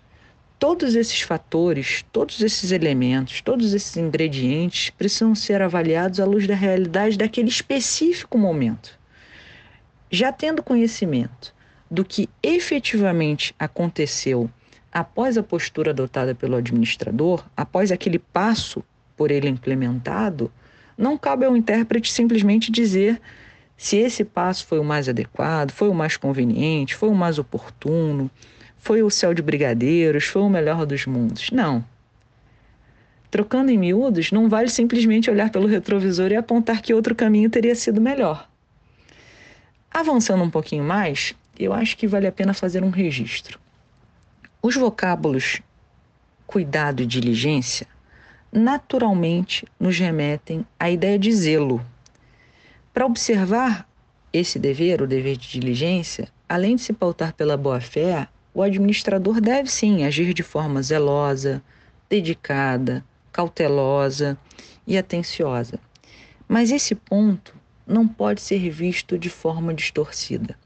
Todos 0.60 0.96
esses 0.96 1.22
fatores, 1.22 2.04
todos 2.12 2.42
esses 2.42 2.72
elementos, 2.72 3.42
todos 3.42 3.76
esses 3.76 3.96
ingredientes 3.96 4.90
precisam 4.90 5.36
ser 5.36 5.62
avaliados 5.62 6.20
à 6.20 6.26
luz 6.26 6.48
da 6.48 6.56
realidade 6.56 7.16
daquele 7.16 7.48
específico 7.48 8.40
momento. 8.40 8.97
Já 10.10 10.32
tendo 10.32 10.64
conhecimento 10.64 11.54
do 11.90 12.04
que 12.04 12.30
efetivamente 12.42 13.54
aconteceu 13.58 14.50
após 14.92 15.38
a 15.38 15.44
postura 15.44 15.92
adotada 15.92 16.34
pelo 16.34 16.56
administrador, 16.56 17.46
após 17.56 17.92
aquele 17.92 18.20
passo 18.20 18.84
por 19.16 19.32
ele 19.32 19.50
implementado, 19.50 20.52
não 20.98 21.18
cabe 21.18 21.46
ao 21.46 21.56
intérprete 21.56 22.12
simplesmente 22.12 22.72
dizer 22.72 23.22
se 23.76 23.98
esse 23.98 24.24
passo 24.24 24.66
foi 24.66 24.80
o 24.80 24.84
mais 24.84 25.08
adequado, 25.08 25.72
foi 25.72 25.90
o 25.90 25.94
mais 25.94 26.18
conveniente, 26.18 26.96
foi 26.96 27.10
o 27.10 27.16
mais 27.16 27.38
oportuno 27.38 28.32
foi 28.88 29.04
o 29.04 29.10
céu 29.10 29.34
de 29.34 29.42
brigadeiros, 29.42 30.24
foi 30.24 30.42
o 30.42 30.50
melhor 30.50 30.86
dos 30.86 31.06
mundos. 31.06 31.52
Não. 31.52 31.84
Trocando 33.30 33.70
em 33.70 33.78
miúdos, 33.78 34.32
não 34.32 34.48
vale 34.48 34.70
simplesmente 34.70 35.30
olhar 35.30 35.50
pelo 35.50 35.68
retrovisor 35.68 36.32
e 36.32 36.38
apontar 36.38 36.82
que 36.82 36.94
outro 36.94 37.14
caminho 37.14 37.50
teria 37.50 37.76
sido 37.76 38.00
melhor. 38.00 38.48
Avançando 39.92 40.44
um 40.44 40.50
pouquinho 40.50 40.84
mais, 40.84 41.34
eu 41.58 41.74
acho 41.74 41.98
que 41.98 42.08
vale 42.08 42.28
a 42.28 42.32
pena 42.32 42.54
fazer 42.54 42.84
um 42.84 42.90
registro. 42.90 43.60
Os 44.62 44.76
vocábulos 44.76 45.62
cuidado 46.46 47.02
e 47.02 47.06
diligência 47.06 47.88
naturalmente 48.52 49.66
nos 49.80 50.00
remetem 50.00 50.66
à 50.80 50.90
ideia 50.90 51.20
de 51.20 51.32
zelo. 51.32 51.86
Para 52.94 53.06
observar 53.06 53.88
esse 54.32 54.58
dever, 54.58 55.02
o 55.02 55.08
dever 55.08 55.38
de 55.38 55.50
diligência, 55.50 56.30
além 56.48 56.76
de 56.76 56.82
se 56.82 56.94
pautar 56.94 57.34
pela 57.34 57.58
boa-fé, 57.58 58.28
o 58.54 58.64
administrador 58.64 59.42
deve 59.42 59.70
sim 59.70 60.04
agir 60.04 60.34
de 60.34 60.44
forma 60.44 60.82
zelosa, 60.82 61.62
dedicada, 62.10 63.04
cautelosa 63.32 64.38
e 64.86 64.98
atenciosa. 64.98 65.80
Mas 66.48 66.72
esse 66.72 66.96
ponto 66.96 67.54
não 67.88 68.08
pode 68.08 68.42
ser 68.42 68.70
visto 68.70 69.18
de 69.18 69.30
forma 69.30 69.74
distorcida. 69.74 70.58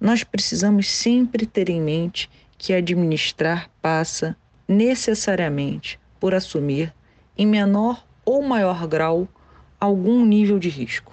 Nós 0.00 0.24
precisamos 0.24 0.88
sempre 0.88 1.44
ter 1.44 1.68
em 1.68 1.80
mente 1.80 2.30
que 2.56 2.72
administrar 2.72 3.68
passa 3.82 4.36
necessariamente 4.66 6.00
por 6.18 6.34
assumir, 6.34 6.92
em 7.36 7.46
menor 7.46 8.02
ou 8.24 8.42
maior 8.42 8.86
grau, 8.86 9.28
algum 9.78 10.24
nível 10.24 10.58
de 10.58 10.70
risco. 10.70 11.12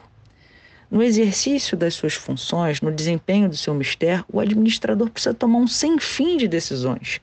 No 0.90 1.04
exercício 1.04 1.78
das 1.78 1.94
suas 1.94 2.14
funções, 2.14 2.82
no 2.82 2.92
desempenho 2.92 3.50
do 3.50 3.58
seu 3.58 3.74
mistério, 3.74 4.26
o 4.32 4.40
administrador 4.40 5.10
precisa 5.10 5.34
tomar 5.34 5.60
um 5.60 5.68
sem 5.68 6.00
fim 6.00 6.38
de 6.38 6.48
decisões, 6.48 7.20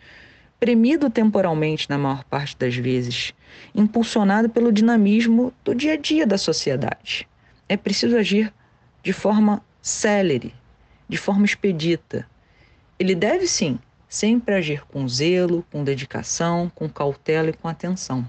premido 0.59 1.09
temporalmente 1.09 1.89
na 1.89 1.97
maior 1.97 2.25
parte 2.25 2.57
das 2.57 2.75
vezes, 2.75 3.33
impulsionado 3.75 4.49
pelo 4.49 4.73
dinamismo 4.73 5.53
do 5.65 5.75
dia 5.75 5.95
a 5.95 5.97
dia 5.97 6.27
da 6.27 6.37
sociedade. 6.37 7.29
É 7.69 7.77
preciso 7.77 8.17
agir 8.17 8.53
de 9.03 9.13
forma 9.13 9.63
célere, 9.83 10.55
de 11.07 11.19
forma 11.19 11.45
expedita. 11.45 12.27
Ele 12.99 13.15
deve 13.15 13.47
sim 13.47 13.79
sempre 14.09 14.55
agir 14.55 14.83
com 14.87 15.07
zelo, 15.07 15.65
com 15.71 15.85
dedicação, 15.85 16.73
com 16.75 16.89
cautela 16.89 17.51
e 17.51 17.53
com 17.53 17.69
atenção. 17.69 18.27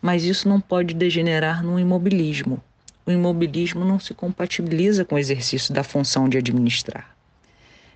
Mas 0.00 0.24
isso 0.24 0.48
não 0.48 0.58
pode 0.58 0.94
degenerar 0.94 1.62
num 1.62 1.78
imobilismo. 1.78 2.62
O 3.04 3.10
imobilismo 3.10 3.84
não 3.84 4.00
se 4.00 4.14
compatibiliza 4.14 5.04
com 5.04 5.16
o 5.16 5.18
exercício 5.18 5.74
da 5.74 5.84
função 5.84 6.28
de 6.28 6.38
administrar. 6.38 7.14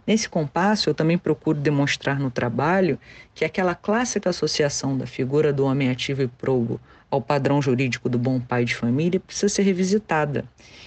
Nesse 0.07 0.29
compasso, 0.29 0.91
eu 0.91 0.95
também 0.95 1.17
procuro 1.17 1.59
demonstrar 1.59 2.19
no 2.19 2.31
trabalho 2.31 2.99
que 3.35 3.45
aquela 3.45 3.75
clássica 3.75 4.31
associação 4.31 4.99
da 4.99 5.07
figura 5.07 5.53
do 5.53 5.65
homem 5.65 5.91
ativo 5.91 6.23
e 6.23 6.29
probo 6.29 6.81
ao 7.13 7.21
padrão 7.21 7.61
jurídico 7.61 8.09
do 8.09 8.19
bom 8.19 8.41
pai 8.41 8.65
de 8.65 8.75
família 8.75 9.21
precisa 9.21 9.51
ser 9.51 9.65
revisitada, 9.65 10.47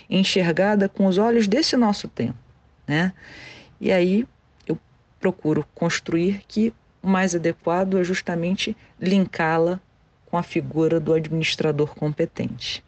enxergada 0.10 0.90
com 0.90 1.06
os 1.06 1.20
olhos 1.20 1.48
desse 1.48 1.78
nosso 1.78 2.08
tempo, 2.08 2.40
né? 2.88 3.14
E 3.80 3.92
aí 3.92 4.28
eu 4.66 4.76
procuro 5.20 5.64
construir 5.76 6.42
que 6.48 6.74
o 7.04 7.08
mais 7.08 7.36
adequado 7.36 8.00
é 8.00 8.04
justamente 8.04 8.76
linká-la 9.00 9.80
com 10.26 10.36
a 10.36 10.42
figura 10.42 11.00
do 11.00 11.14
administrador 11.14 11.94
competente. 11.94 12.84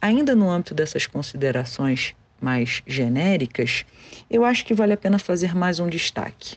Ainda 0.00 0.34
no 0.34 0.50
âmbito 0.50 0.74
dessas 0.74 1.06
considerações 1.06 2.12
mais 2.40 2.82
genéricas, 2.84 3.86
eu 4.28 4.44
acho 4.44 4.64
que 4.64 4.74
vale 4.74 4.94
a 4.94 4.96
pena 4.96 5.20
fazer 5.20 5.54
mais 5.54 5.78
um 5.78 5.86
destaque. 5.86 6.56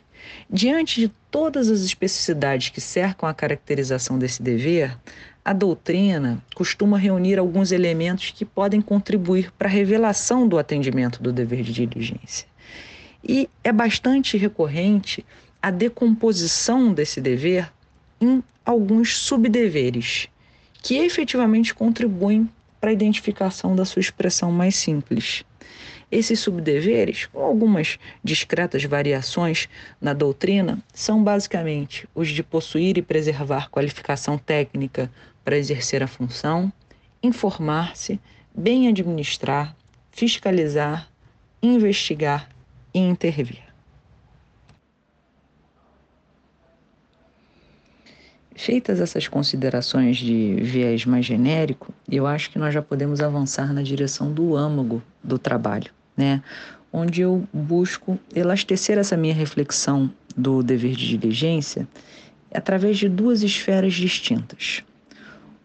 Diante 0.50 1.00
de 1.00 1.14
todas 1.30 1.70
as 1.70 1.82
especificidades 1.82 2.70
que 2.70 2.82
cercam 2.82 3.30
a 3.30 3.34
caracterização 3.36 4.18
desse 4.18 4.42
dever, 4.42 4.98
a 5.48 5.54
doutrina 5.54 6.44
costuma 6.54 6.98
reunir 6.98 7.40
alguns 7.40 7.72
elementos 7.72 8.32
que 8.32 8.44
podem 8.44 8.82
contribuir 8.82 9.50
para 9.58 9.70
a 9.70 9.72
revelação 9.72 10.46
do 10.46 10.58
atendimento 10.58 11.24
do 11.24 11.32
dever 11.32 11.64
de 11.64 11.72
diligência. 11.72 12.46
E 13.24 13.50
é 13.64 13.72
bastante 13.72 14.38
recorrente 14.38 15.26
a 15.62 15.72
decomposição 15.72 16.92
desse 16.94 17.22
dever 17.22 17.72
em 18.20 18.44
alguns 18.66 19.16
subdeveres, 19.16 20.28
que 20.84 20.98
efetivamente 20.98 21.74
contribuem 21.74 22.50
para 22.82 22.90
a 22.90 22.94
identificação 22.94 23.74
da 23.74 23.86
sua 23.86 24.02
expressão 24.02 24.52
mais 24.52 24.76
simples. 24.76 25.46
Esses 26.12 26.42
subdeveres, 26.42 27.26
com 27.26 27.40
algumas 27.40 27.98
discretas 28.22 28.84
variações 28.84 29.70
na 30.00 30.14
doutrina, 30.14 30.80
são 30.94 31.24
basicamente 31.24 32.08
os 32.14 32.30
de 32.30 32.44
possuir 32.44 32.98
e 32.98 33.02
preservar 33.02 33.70
qualificação 33.70 34.38
técnica 34.38 35.10
para 35.48 35.58
exercer 35.58 36.04
a 36.04 36.08
função, 36.08 36.70
informar-se, 37.24 38.20
bem 38.54 38.90
administrar, 38.90 39.74
fiscalizar, 40.12 41.10
investigar 41.64 42.50
e 42.94 43.00
intervir. 43.00 43.64
Feitas 48.54 49.00
essas 49.00 49.30
considerações 49.30 50.18
de 50.18 50.56
viés 50.56 51.06
mais 51.06 51.26
genérico, 51.26 51.94
eu 52.12 52.28
acho 52.28 52.52
que 52.52 52.60
nós 52.60 52.74
já 52.74 52.82
podemos 52.82 53.22
avançar 53.22 53.72
na 53.72 53.82
direção 53.82 54.34
do 54.34 54.54
âmago 54.54 55.02
do 55.24 55.40
trabalho, 55.40 55.94
né? 56.18 56.44
Onde 56.92 57.22
eu 57.22 57.48
busco 57.54 58.20
elastecer 58.36 58.98
essa 58.98 59.16
minha 59.16 59.34
reflexão 59.34 60.14
do 60.36 60.62
dever 60.62 60.94
de 60.94 61.08
diligência 61.18 61.88
através 62.54 62.98
de 62.98 63.08
duas 63.08 63.44
esferas 63.44 63.94
distintas. 63.94 64.84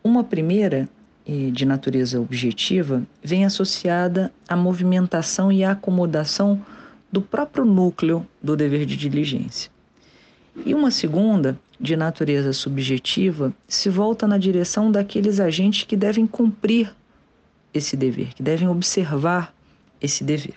Uma 0.04 0.24
primeira, 0.24 0.88
de 1.26 1.64
natureza 1.64 2.20
objetiva, 2.20 3.02
vem 3.22 3.44
associada 3.44 4.32
à 4.48 4.56
movimentação 4.56 5.52
e 5.52 5.62
à 5.62 5.72
acomodação 5.72 6.60
do 7.10 7.22
próprio 7.22 7.64
núcleo 7.64 8.26
do 8.42 8.56
dever 8.56 8.84
de 8.84 8.96
diligência. 8.96 9.70
E 10.66 10.74
uma 10.74 10.90
segunda, 10.90 11.58
de 11.78 11.96
natureza 11.96 12.52
subjetiva, 12.52 13.54
se 13.68 13.88
volta 13.88 14.26
na 14.26 14.38
direção 14.38 14.90
daqueles 14.90 15.38
agentes 15.40 15.84
que 15.84 15.96
devem 15.96 16.26
cumprir 16.26 16.94
esse 17.72 17.96
dever, 17.96 18.34
que 18.34 18.42
devem 18.42 18.68
observar 18.68 19.54
esse 20.00 20.24
dever. 20.24 20.56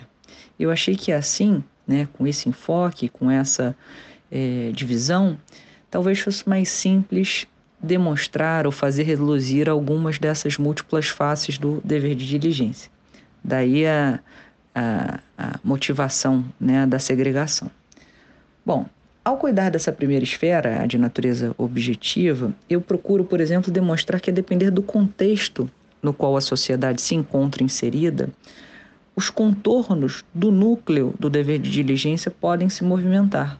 Eu 0.59 0.71
achei 0.71 0.95
que 0.95 1.11
assim, 1.11 1.63
né, 1.87 2.07
com 2.13 2.25
esse 2.25 2.49
enfoque, 2.49 3.09
com 3.09 3.29
essa 3.29 3.75
é, 4.31 4.71
divisão, 4.73 5.37
talvez 5.89 6.19
fosse 6.19 6.47
mais 6.47 6.69
simples 6.69 7.47
demonstrar 7.85 8.65
ou 8.65 8.71
fazer 8.71 9.03
reluzir 9.03 9.69
algumas 9.69 10.19
dessas 10.19 10.57
múltiplas 10.57 11.07
faces 11.07 11.57
do 11.57 11.81
dever 11.83 12.15
de 12.15 12.27
diligência. 12.27 12.91
Daí 13.43 13.85
a, 13.85 14.19
a, 14.73 15.19
a 15.37 15.59
motivação 15.63 16.43
né, 16.59 16.85
da 16.85 16.99
segregação. 16.99 17.69
Bom, 18.65 18.85
ao 19.23 19.37
cuidar 19.37 19.69
dessa 19.69 19.91
primeira 19.91 20.23
esfera, 20.23 20.81
a 20.81 20.85
de 20.85 20.97
natureza 20.97 21.53
objetiva, 21.57 22.53
eu 22.69 22.81
procuro, 22.81 23.23
por 23.23 23.39
exemplo, 23.39 23.71
demonstrar 23.71 24.19
que, 24.19 24.29
a 24.29 24.33
depender 24.33 24.69
do 24.69 24.83
contexto 24.83 25.69
no 26.01 26.13
qual 26.13 26.37
a 26.37 26.41
sociedade 26.41 27.01
se 27.01 27.15
encontra 27.15 27.63
inserida, 27.63 28.29
os 29.15 29.29
contornos 29.29 30.23
do 30.33 30.51
núcleo 30.51 31.15
do 31.17 31.29
dever 31.29 31.57
de 31.57 31.71
diligência 31.71 32.29
podem 32.29 32.69
se 32.69 32.83
movimentar, 32.83 33.57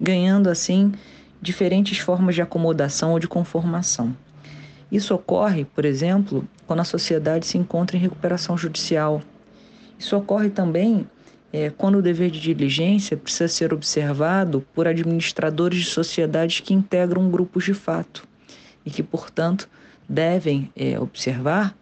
ganhando 0.00 0.50
assim 0.50 0.92
diferentes 1.40 1.98
formas 1.98 2.34
de 2.34 2.42
acomodação 2.42 3.12
ou 3.12 3.18
de 3.18 3.28
conformação. 3.28 4.16
Isso 4.90 5.14
ocorre, 5.14 5.64
por 5.64 5.84
exemplo, 5.84 6.46
quando 6.66 6.80
a 6.80 6.84
sociedade 6.84 7.46
se 7.46 7.58
encontra 7.58 7.96
em 7.96 8.00
recuperação 8.00 8.56
judicial. 8.56 9.22
Isso 9.98 10.16
ocorre 10.16 10.50
também 10.50 11.06
é, 11.52 11.70
quando 11.70 11.96
o 11.98 12.02
dever 12.02 12.30
de 12.30 12.40
diligência 12.40 13.16
precisa 13.16 13.48
ser 13.48 13.72
observado 13.72 14.64
por 14.74 14.86
administradores 14.86 15.80
de 15.80 15.86
sociedades 15.86 16.60
que 16.60 16.74
integram 16.74 17.30
grupos 17.30 17.64
de 17.64 17.74
fato 17.74 18.26
e 18.84 18.90
que, 18.90 19.02
portanto, 19.02 19.68
devem 20.08 20.70
é, 20.76 20.98
observar 20.98 21.74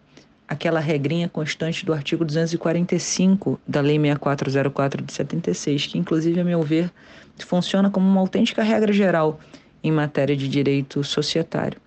aquela 0.47 0.79
regrinha 0.79 1.27
constante 1.27 1.85
do 1.85 1.93
artigo 1.93 2.23
245 2.23 3.59
da 3.67 3.81
Lei 3.81 3.99
6404 3.99 5.03
de 5.03 5.13
76, 5.13 5.87
que, 5.87 5.97
inclusive, 5.97 6.39
a 6.39 6.43
meu 6.43 6.61
ver, 6.61 6.91
funciona 7.39 7.89
como 7.89 8.07
uma 8.07 8.21
autêntica 8.21 8.61
regra 8.63 8.93
geral 8.93 9.39
em 9.83 9.91
matéria 9.91 10.35
de 10.35 10.47
direito 10.47 11.03
societário, 11.03 11.79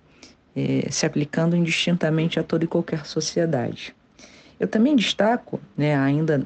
é, 0.55 0.87
se 0.91 1.05
aplicando 1.05 1.55
indistintamente 1.55 2.39
a 2.39 2.43
toda 2.43 2.65
e 2.65 2.67
qualquer 2.67 3.05
sociedade. 3.05 3.95
Eu 4.59 4.67
também 4.67 4.95
destaco, 4.95 5.59
né, 5.77 5.95
ainda 5.95 6.45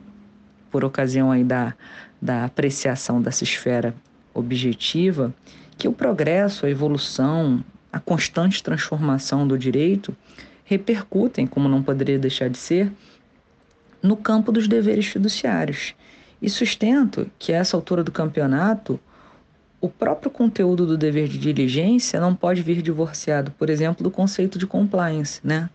por 0.72 0.86
ocasião 0.86 1.32
aí 1.32 1.44
da, 1.44 1.74
da 2.22 2.46
apreciação 2.46 3.22
dessa 3.22 3.44
esfera 3.44 3.94
objetiva, 4.34 5.34
que 5.78 5.88
o 5.88 5.94
progresso, 5.94 6.66
a 6.66 6.70
evolução, 6.70 7.63
a 7.92 8.00
constante 8.00 8.63
transformação 8.63 9.48
do 9.48 9.58
direito 9.58 10.16
repercutem, 10.63 11.46
como 11.46 11.68
não 11.68 11.84
poderia 11.84 12.18
deixar 12.18 12.50
de 12.50 12.58
ser, 12.58 12.92
no 14.02 14.18
campo 14.18 14.52
dos 14.52 14.68
deveres 14.68 15.08
fiduciários. 15.08 15.94
E 16.43 16.49
sustento 16.49 17.32
que 17.39 17.53
a 17.53 17.60
essa 17.60 17.77
altura 17.77 18.03
do 18.03 18.12
campeonato, 18.12 18.99
o 19.79 19.88
próprio 19.88 20.29
conteúdo 20.29 20.86
do 20.86 20.97
dever 20.97 21.29
de 21.29 21.38
diligência 21.38 22.19
não 22.19 22.36
pode 22.36 22.62
vir 22.62 22.82
divorciado, 22.82 23.49
por 23.51 23.69
exemplo, 23.69 24.03
do 24.03 24.12
conceito 24.12 24.60
de 24.60 24.67
compliance, 24.67 25.39
né? 25.41 25.69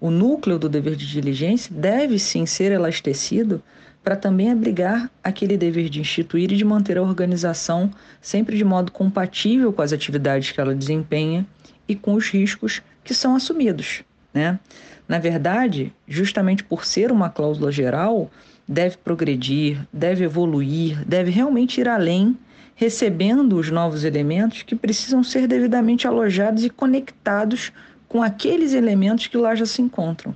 O 0.00 0.10
núcleo 0.10 0.58
do 0.58 0.68
dever 0.68 0.96
de 0.96 1.06
diligência 1.06 1.72
deve 1.72 2.18
sim 2.18 2.44
ser 2.44 2.72
elastecido 2.72 3.62
para 4.02 4.16
também 4.16 4.50
abrigar 4.50 5.08
aquele 5.22 5.56
dever 5.56 5.88
de 5.88 6.00
instituir 6.00 6.50
e 6.50 6.56
de 6.56 6.64
manter 6.64 6.98
a 6.98 7.02
organização 7.02 7.88
sempre 8.20 8.56
de 8.56 8.64
modo 8.64 8.90
compatível 8.90 9.72
com 9.72 9.80
as 9.80 9.92
atividades 9.92 10.50
que 10.50 10.60
ela 10.60 10.74
desempenha 10.74 11.46
e 11.86 11.94
com 11.94 12.14
os 12.14 12.28
riscos 12.28 12.82
que 13.04 13.14
são 13.14 13.36
assumidos. 13.36 14.02
Né? 14.34 14.58
Na 15.06 15.20
verdade, 15.20 15.92
justamente 16.08 16.64
por 16.64 16.84
ser 16.84 17.12
uma 17.12 17.30
cláusula 17.30 17.70
geral, 17.70 18.28
deve 18.70 18.96
progredir, 18.96 19.86
deve 19.92 20.24
evoluir, 20.24 21.04
deve 21.04 21.30
realmente 21.30 21.80
ir 21.80 21.88
além, 21.88 22.38
recebendo 22.74 23.56
os 23.56 23.70
novos 23.70 24.04
elementos 24.04 24.62
que 24.62 24.76
precisam 24.76 25.22
ser 25.24 25.46
devidamente 25.48 26.06
alojados 26.06 26.64
e 26.64 26.70
conectados 26.70 27.72
com 28.08 28.22
aqueles 28.22 28.72
elementos 28.72 29.26
que 29.26 29.36
lá 29.36 29.54
já 29.54 29.66
se 29.66 29.82
encontram 29.82 30.34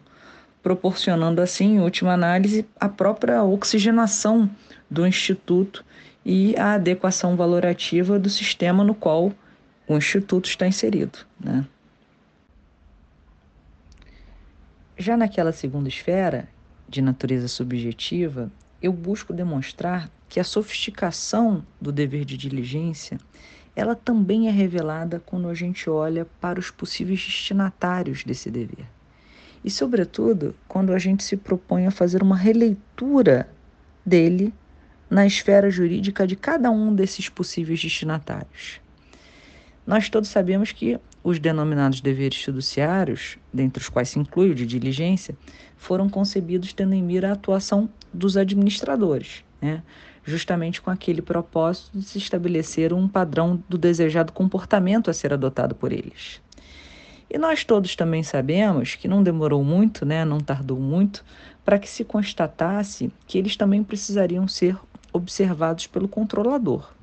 proporcionando 0.64 1.42
assim, 1.42 1.76
em 1.76 1.80
última 1.80 2.14
análise, 2.14 2.66
a 2.80 2.88
própria 2.88 3.44
oxigenação 3.44 4.50
do 4.90 5.06
instituto 5.06 5.84
e 6.24 6.56
a 6.56 6.72
adequação 6.72 7.36
valorativa 7.36 8.18
do 8.18 8.30
sistema 8.30 8.82
no 8.82 8.94
qual 8.94 9.30
o 9.86 9.96
Instituto 9.98 10.46
está 10.46 10.66
inserido. 10.66 11.18
Né? 11.38 11.66
Já 14.96 15.18
naquela 15.18 15.52
segunda 15.52 15.86
esfera, 15.86 16.48
de 16.94 17.02
natureza 17.02 17.48
subjetiva, 17.48 18.52
eu 18.80 18.92
busco 18.92 19.32
demonstrar 19.32 20.08
que 20.28 20.38
a 20.38 20.44
sofisticação 20.44 21.66
do 21.80 21.90
dever 21.90 22.24
de 22.24 22.36
diligência 22.36 23.18
ela 23.74 23.96
também 23.96 24.46
é 24.46 24.52
revelada 24.52 25.20
quando 25.26 25.48
a 25.48 25.54
gente 25.54 25.90
olha 25.90 26.24
para 26.40 26.60
os 26.60 26.70
possíveis 26.70 27.20
destinatários 27.24 28.22
desse 28.22 28.48
dever. 28.48 28.86
E, 29.64 29.70
sobretudo, 29.70 30.54
quando 30.68 30.92
a 30.92 30.98
gente 30.98 31.24
se 31.24 31.36
propõe 31.36 31.86
a 31.86 31.90
fazer 31.90 32.22
uma 32.22 32.36
releitura 32.36 33.48
dele 34.06 34.54
na 35.10 35.26
esfera 35.26 35.68
jurídica 35.70 36.24
de 36.24 36.36
cada 36.36 36.70
um 36.70 36.94
desses 36.94 37.28
possíveis 37.28 37.82
destinatários. 37.82 38.80
Nós 39.84 40.08
todos 40.08 40.30
sabemos 40.30 40.70
que 40.70 41.00
os 41.24 41.38
denominados 41.38 42.02
deveres 42.02 42.36
fiduciários, 42.36 43.38
dentre 43.50 43.82
os 43.82 43.88
quais 43.88 44.10
se 44.10 44.18
inclui 44.18 44.50
o 44.50 44.54
de 44.54 44.66
diligência, 44.66 45.34
foram 45.74 46.08
concebidos 46.08 46.74
tendo 46.74 46.92
em 46.92 47.02
mira 47.02 47.30
a 47.30 47.32
atuação 47.32 47.88
dos 48.12 48.36
administradores, 48.36 49.42
né? 49.60 49.82
justamente 50.22 50.80
com 50.80 50.90
aquele 50.90 51.22
propósito 51.22 51.98
de 51.98 52.04
se 52.04 52.18
estabelecer 52.18 52.92
um 52.92 53.08
padrão 53.08 53.62
do 53.68 53.76
desejado 53.76 54.32
comportamento 54.32 55.10
a 55.10 55.14
ser 55.14 55.32
adotado 55.32 55.74
por 55.74 55.92
eles. 55.92 56.40
E 57.28 57.38
nós 57.38 57.64
todos 57.64 57.96
também 57.96 58.22
sabemos 58.22 58.94
que 58.94 59.08
não 59.08 59.22
demorou 59.22 59.64
muito, 59.64 60.06
né, 60.06 60.24
não 60.24 60.38
tardou 60.38 60.78
muito, 60.78 61.24
para 61.64 61.78
que 61.78 61.88
se 61.88 62.04
constatasse 62.04 63.10
que 63.26 63.36
eles 63.36 63.56
também 63.56 63.82
precisariam 63.82 64.46
ser 64.46 64.78
observados 65.12 65.86
pelo 65.86 66.06
controlador. 66.06 66.93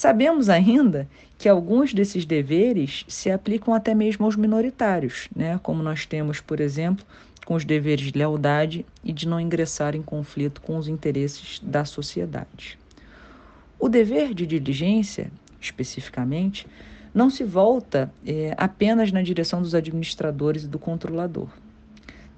Sabemos 0.00 0.48
ainda 0.48 1.06
que 1.36 1.46
alguns 1.46 1.92
desses 1.92 2.24
deveres 2.24 3.04
se 3.06 3.30
aplicam 3.30 3.74
até 3.74 3.94
mesmo 3.94 4.24
aos 4.24 4.34
minoritários, 4.34 5.28
né? 5.36 5.60
como 5.62 5.82
nós 5.82 6.06
temos, 6.06 6.40
por 6.40 6.58
exemplo, 6.58 7.04
com 7.44 7.52
os 7.52 7.66
deveres 7.66 8.10
de 8.10 8.18
lealdade 8.18 8.86
e 9.04 9.12
de 9.12 9.28
não 9.28 9.38
ingressar 9.38 9.94
em 9.94 10.00
conflito 10.00 10.62
com 10.62 10.78
os 10.78 10.88
interesses 10.88 11.60
da 11.62 11.84
sociedade. 11.84 12.78
O 13.78 13.90
dever 13.90 14.32
de 14.32 14.46
diligência, 14.46 15.30
especificamente, 15.60 16.66
não 17.12 17.28
se 17.28 17.44
volta 17.44 18.10
é, 18.26 18.54
apenas 18.56 19.12
na 19.12 19.20
direção 19.20 19.60
dos 19.60 19.74
administradores 19.74 20.64
e 20.64 20.66
do 20.66 20.78
controlador. 20.78 21.50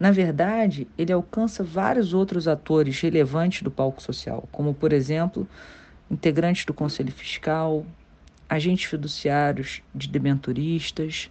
Na 0.00 0.10
verdade, 0.10 0.88
ele 0.98 1.12
alcança 1.12 1.62
vários 1.62 2.12
outros 2.12 2.48
atores 2.48 3.00
relevantes 3.00 3.62
do 3.62 3.70
palco 3.70 4.02
social, 4.02 4.48
como, 4.50 4.74
por 4.74 4.92
exemplo, 4.92 5.46
integrantes 6.12 6.66
do 6.66 6.74
Conselho 6.74 7.10
Fiscal, 7.10 7.86
agentes 8.46 8.84
fiduciários 8.84 9.80
de 9.94 10.06
debenturistas, 10.06 11.30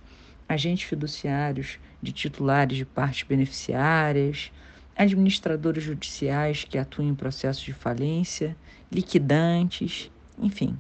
agentes 0.50 0.89
fiduciários 0.89 1.78
de 2.02 2.12
titulares 2.12 2.78
de 2.78 2.86
partes 2.86 3.22
beneficiárias, 3.22 4.52
administradores 4.98 5.84
judiciais 5.84 6.63
que 6.63 6.80
atuam 6.80 7.08
em 7.08 7.13
processos 7.13 7.62
de 7.62 7.74
falência, 7.74 8.58
liquidantes, 8.91 10.10
enfim, 10.39 10.76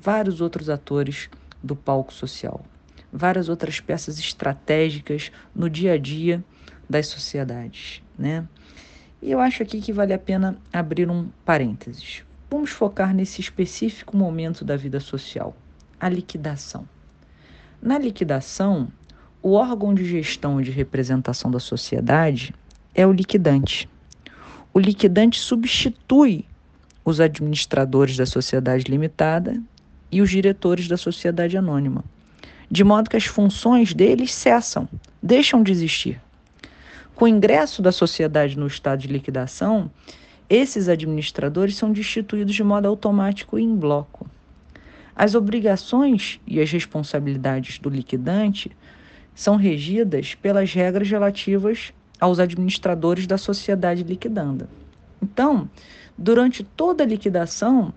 vários 0.00 0.40
outros 0.40 0.70
atores 0.70 1.28
do 1.62 1.76
palco 1.76 2.14
social, 2.14 2.64
várias 3.12 3.50
outras 3.50 3.80
peças 3.80 4.18
estratégicas 4.18 5.30
no 5.54 5.68
dia 5.68 5.92
a 5.92 5.98
dia 5.98 6.42
das 6.88 7.08
sociedades, 7.08 8.02
né? 8.18 8.48
E 9.20 9.30
eu 9.30 9.40
acho 9.40 9.62
aqui 9.62 9.82
que 9.82 9.92
vale 9.92 10.14
a 10.14 10.18
pena 10.18 10.56
abrir 10.72 11.10
um 11.10 11.28
parênteses. 11.44 12.24
Vamos 12.56 12.70
focar 12.70 13.14
nesse 13.14 13.38
específico 13.38 14.16
momento 14.16 14.64
da 14.64 14.78
vida 14.78 14.98
social, 14.98 15.54
a 16.00 16.08
liquidação. 16.08 16.88
Na 17.82 17.98
liquidação, 17.98 18.88
o 19.42 19.52
órgão 19.52 19.92
de 19.92 20.06
gestão 20.06 20.58
e 20.58 20.64
de 20.64 20.70
representação 20.70 21.50
da 21.50 21.60
sociedade 21.60 22.54
é 22.94 23.06
o 23.06 23.12
liquidante. 23.12 23.86
O 24.72 24.80
liquidante 24.80 25.38
substitui 25.38 26.46
os 27.04 27.20
administradores 27.20 28.16
da 28.16 28.24
sociedade 28.24 28.84
limitada 28.90 29.62
e 30.10 30.22
os 30.22 30.30
diretores 30.30 30.88
da 30.88 30.96
sociedade 30.96 31.58
anônima, 31.58 32.02
de 32.70 32.82
modo 32.82 33.10
que 33.10 33.18
as 33.18 33.26
funções 33.26 33.92
deles 33.92 34.32
cessam, 34.32 34.88
deixam 35.22 35.62
de 35.62 35.72
existir. 35.72 36.18
Com 37.14 37.26
o 37.26 37.28
ingresso 37.28 37.82
da 37.82 37.92
sociedade 37.92 38.58
no 38.58 38.66
estado 38.66 39.00
de 39.00 39.08
liquidação, 39.08 39.90
esses 40.48 40.88
administradores 40.88 41.76
são 41.76 41.92
destituídos 41.92 42.54
de 42.54 42.62
modo 42.62 42.86
automático 42.86 43.58
e 43.58 43.62
em 43.62 43.74
bloco. 43.74 44.28
As 45.14 45.34
obrigações 45.34 46.40
e 46.46 46.60
as 46.60 46.70
responsabilidades 46.70 47.78
do 47.78 47.88
liquidante 47.88 48.70
são 49.34 49.56
regidas 49.56 50.34
pelas 50.34 50.72
regras 50.72 51.10
relativas 51.10 51.92
aos 52.20 52.38
administradores 52.38 53.26
da 53.26 53.36
sociedade 53.36 54.02
liquidanda. 54.02 54.68
Então, 55.20 55.68
durante 56.16 56.62
toda 56.62 57.02
a 57.02 57.06
liquidação, 57.06 57.92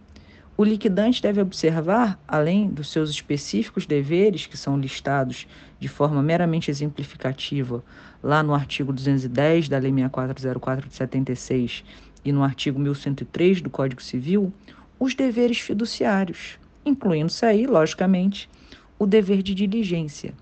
o 0.57 0.63
liquidante 0.63 1.21
deve 1.21 1.39
observar, 1.39 2.19
além 2.27 2.67
dos 2.69 2.91
seus 2.91 3.09
específicos 3.09 3.85
deveres, 3.85 4.45
que 4.45 4.57
são 4.57 4.77
listados 4.77 5.47
de 5.79 5.87
forma 5.87 6.21
meramente 6.21 6.69
exemplificativa 6.69 7.83
lá 8.21 8.43
no 8.43 8.53
artigo 8.53 8.91
210 8.91 9.69
da 9.69 9.77
Lei 9.77 9.93
6404 9.93 10.89
de 10.89 10.95
76 10.95 11.83
e 12.23 12.31
no 12.31 12.43
artigo 12.43 12.79
1103 12.79 13.61
do 13.61 13.69
Código 13.69 14.01
Civil, 14.01 14.53
os 14.99 15.15
deveres 15.15 15.59
fiduciários, 15.59 16.59
incluindo-se 16.85 17.45
aí, 17.45 17.65
logicamente, 17.65 18.49
o 18.97 19.05
dever 19.05 19.41
de 19.41 19.55
diligência, 19.55 20.33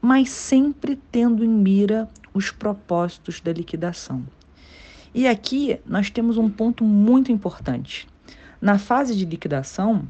mas 0.00 0.30
sempre 0.30 0.98
tendo 1.10 1.44
em 1.44 1.48
mira 1.48 2.08
os 2.32 2.50
propósitos 2.50 3.40
da 3.40 3.52
liquidação. 3.52 4.24
E 5.14 5.26
aqui 5.26 5.78
nós 5.86 6.10
temos 6.10 6.36
um 6.36 6.48
ponto 6.48 6.84
muito 6.84 7.32
importante. 7.32 8.06
Na 8.60 8.78
fase 8.78 9.14
de 9.14 9.24
liquidação, 9.24 10.08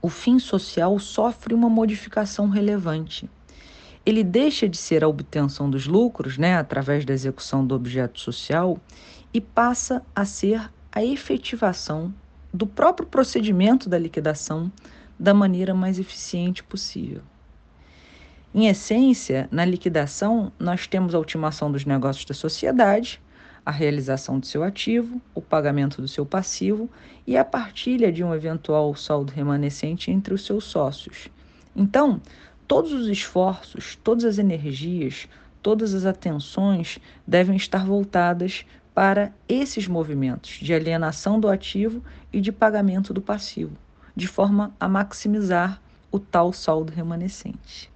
o 0.00 0.08
fim 0.08 0.38
social 0.38 0.98
sofre 0.98 1.54
uma 1.54 1.68
modificação 1.68 2.48
relevante 2.48 3.28
ele 4.08 4.24
deixa 4.24 4.66
de 4.66 4.78
ser 4.78 5.04
a 5.04 5.08
obtenção 5.08 5.68
dos 5.68 5.86
lucros, 5.86 6.38
né, 6.38 6.56
através 6.56 7.04
da 7.04 7.12
execução 7.12 7.66
do 7.66 7.74
objeto 7.74 8.18
social, 8.18 8.80
e 9.32 9.40
passa 9.40 10.02
a 10.14 10.24
ser 10.24 10.70
a 10.90 11.04
efetivação 11.04 12.12
do 12.52 12.66
próprio 12.66 13.06
procedimento 13.06 13.88
da 13.88 13.98
liquidação 13.98 14.72
da 15.18 15.34
maneira 15.34 15.74
mais 15.74 15.98
eficiente 15.98 16.62
possível. 16.62 17.22
Em 18.54 18.66
essência, 18.66 19.48
na 19.50 19.64
liquidação, 19.64 20.50
nós 20.58 20.86
temos 20.86 21.14
a 21.14 21.18
ultimação 21.18 21.70
dos 21.70 21.84
negócios 21.84 22.24
da 22.24 22.34
sociedade, 22.34 23.20
a 23.64 23.70
realização 23.70 24.38
do 24.38 24.46
seu 24.46 24.62
ativo, 24.62 25.20
o 25.34 25.42
pagamento 25.42 26.00
do 26.00 26.08
seu 26.08 26.24
passivo 26.24 26.88
e 27.26 27.36
a 27.36 27.44
partilha 27.44 28.10
de 28.10 28.24
um 28.24 28.34
eventual 28.34 28.94
saldo 28.94 29.30
remanescente 29.30 30.10
entre 30.10 30.32
os 30.32 30.46
seus 30.46 30.64
sócios. 30.64 31.28
Então, 31.76 32.20
todos 32.66 32.92
os 32.92 33.06
esforços, 33.08 33.96
todas 34.02 34.24
as 34.24 34.38
energias, 34.38 35.28
todas 35.62 35.92
as 35.92 36.06
atenções 36.06 36.98
devem 37.26 37.56
estar 37.56 37.84
voltadas 37.84 38.64
para 38.98 39.32
esses 39.48 39.86
movimentos 39.86 40.58
de 40.60 40.74
alienação 40.74 41.38
do 41.38 41.46
ativo 41.46 42.02
e 42.32 42.40
de 42.40 42.50
pagamento 42.50 43.14
do 43.14 43.22
passivo, 43.22 43.76
de 44.16 44.26
forma 44.26 44.74
a 44.80 44.88
maximizar 44.88 45.80
o 46.10 46.18
tal 46.18 46.52
saldo 46.52 46.92
remanescente. 46.92 47.88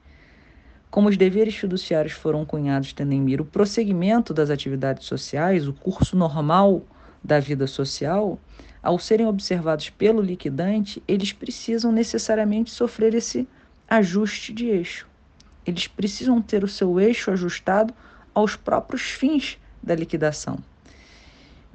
Como 0.93 1.09
os 1.09 1.17
deveres 1.17 1.57
fiduciários 1.57 2.13
foram 2.13 2.45
cunhados 2.45 2.93
tendo 2.93 3.13
em 3.13 3.21
mira 3.21 3.43
o 3.43 3.45
prosseguimento 3.45 4.33
das 4.33 4.49
atividades 4.49 5.09
sociais, 5.09 5.67
o 5.67 5.73
curso 5.73 6.17
normal 6.17 6.85
da 7.21 7.41
vida 7.41 7.67
social, 7.67 8.39
ao 8.81 8.97
serem 8.97 9.27
observados 9.27 9.91
pelo 9.91 10.23
liquidante, 10.23 11.03
eles 11.09 11.33
precisam 11.33 11.91
necessariamente 11.91 12.71
sofrer 12.71 13.13
esse 13.13 13.49
ajuste 13.91 14.53
de 14.53 14.67
eixo. 14.67 15.09
Eles 15.67 15.89
precisam 15.89 16.41
ter 16.41 16.63
o 16.63 16.69
seu 16.69 17.01
eixo 17.01 17.33
ajustado 17.33 17.93
aos 18.33 18.55
próprios 18.55 19.03
fins 19.03 19.59
da 19.83 19.97
liquidação. 19.97 20.63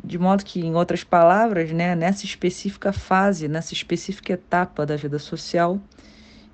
De 0.03 0.17
modo 0.17 0.45
que, 0.45 0.59
em 0.59 0.75
outras 0.75 1.03
palavras, 1.03 1.71
né, 1.71 1.95
nessa 1.95 2.25
específica 2.25 2.93
fase, 2.93 3.47
nessa 3.47 3.73
específica 3.73 4.33
etapa 4.33 4.85
da 4.85 4.95
vida 4.95 5.19
social, 5.19 5.79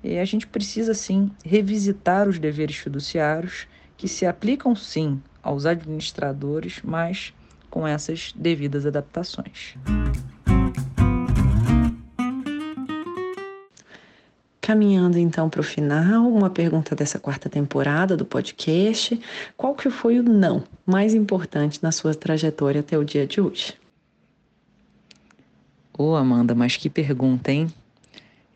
eh, 0.02 0.20
a 0.20 0.24
gente 0.24 0.46
precisa 0.46 0.94
sim 0.94 1.30
revisitar 1.44 2.28
os 2.28 2.38
deveres 2.38 2.76
fiduciários 2.76 3.66
que 3.96 4.08
se 4.08 4.26
aplicam 4.26 4.74
sim 4.74 5.22
aos 5.42 5.66
administradores, 5.66 6.80
mas 6.82 7.32
com 7.70 7.86
essas 7.86 8.32
devidas 8.36 8.86
adaptações. 8.86 9.76
Caminhando 14.64 15.18
então 15.18 15.50
para 15.50 15.60
o 15.60 15.62
final, 15.62 16.26
uma 16.26 16.48
pergunta 16.48 16.96
dessa 16.96 17.18
quarta 17.18 17.50
temporada 17.50 18.16
do 18.16 18.24
podcast: 18.24 19.20
qual 19.58 19.74
que 19.74 19.90
foi 19.90 20.18
o 20.18 20.22
não 20.22 20.64
mais 20.86 21.12
importante 21.12 21.82
na 21.82 21.92
sua 21.92 22.14
trajetória 22.14 22.80
até 22.80 22.96
o 22.96 23.04
dia 23.04 23.26
de 23.26 23.42
hoje? 23.42 23.74
Ô, 25.92 26.12
oh, 26.12 26.16
Amanda, 26.16 26.54
mas 26.54 26.78
que 26.78 26.88
pergunta, 26.88 27.52
hein? 27.52 27.70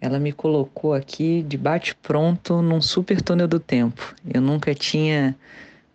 ela 0.00 0.18
me 0.18 0.32
colocou 0.32 0.94
aqui 0.94 1.42
de 1.42 1.58
bate-pronto 1.58 2.62
num 2.62 2.80
super 2.80 3.20
túnel 3.20 3.46
do 3.46 3.60
tempo. 3.60 4.14
Eu 4.32 4.40
nunca 4.40 4.74
tinha 4.74 5.36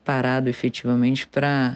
parado 0.05 0.47
efetivamente 0.47 1.25
para 1.25 1.75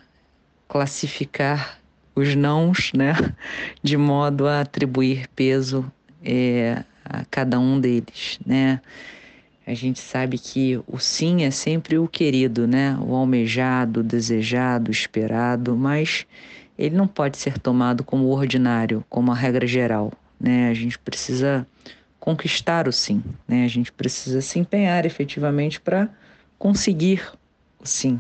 classificar 0.68 1.80
os 2.14 2.36
nãos, 2.36 2.92
né, 2.94 3.16
de 3.82 3.98
modo 3.98 4.46
a 4.46 4.62
atribuir 4.62 5.28
peso 5.36 5.92
é, 6.24 6.84
a 7.10 7.26
cada 7.26 7.60
um 7.60 7.80
deles, 7.80 8.40
né. 8.46 8.82
A 9.66 9.74
gente 9.74 10.00
sabe 10.00 10.38
que 10.38 10.80
o 10.88 10.98
sim 10.98 11.44
é 11.44 11.52
sempre 11.52 11.98
o 11.98 12.08
querido, 12.08 12.66
né, 12.66 12.98
o 13.02 13.14
almejado, 13.14 14.00
o 14.00 14.04
desejado, 14.04 14.90
o 14.90 14.92
esperado, 14.92 15.76
mas 15.76 16.26
ele 16.78 16.96
não 16.96 17.08
pode 17.08 17.38
ser 17.38 17.60
tomado 17.60 18.04
como 18.04 18.28
ordinário, 18.28 19.04
como 19.10 19.32
a 19.32 19.36
regra 19.36 19.68
geral, 19.68 20.14
né. 20.40 20.70
A 20.70 20.74
gente 20.74 20.98
precisa 20.98 21.68
conquistar 22.20 22.88
o 22.88 22.94
sim, 22.94 23.24
né. 23.48 23.66
A 23.66 23.68
gente 23.68 23.92
precisa 23.92 24.42
se 24.42 24.60
empenhar 24.60 25.06
efetivamente 25.06 25.82
para 25.82 26.10
conseguir 26.58 27.22
o 27.80 27.86
sim. 27.86 28.20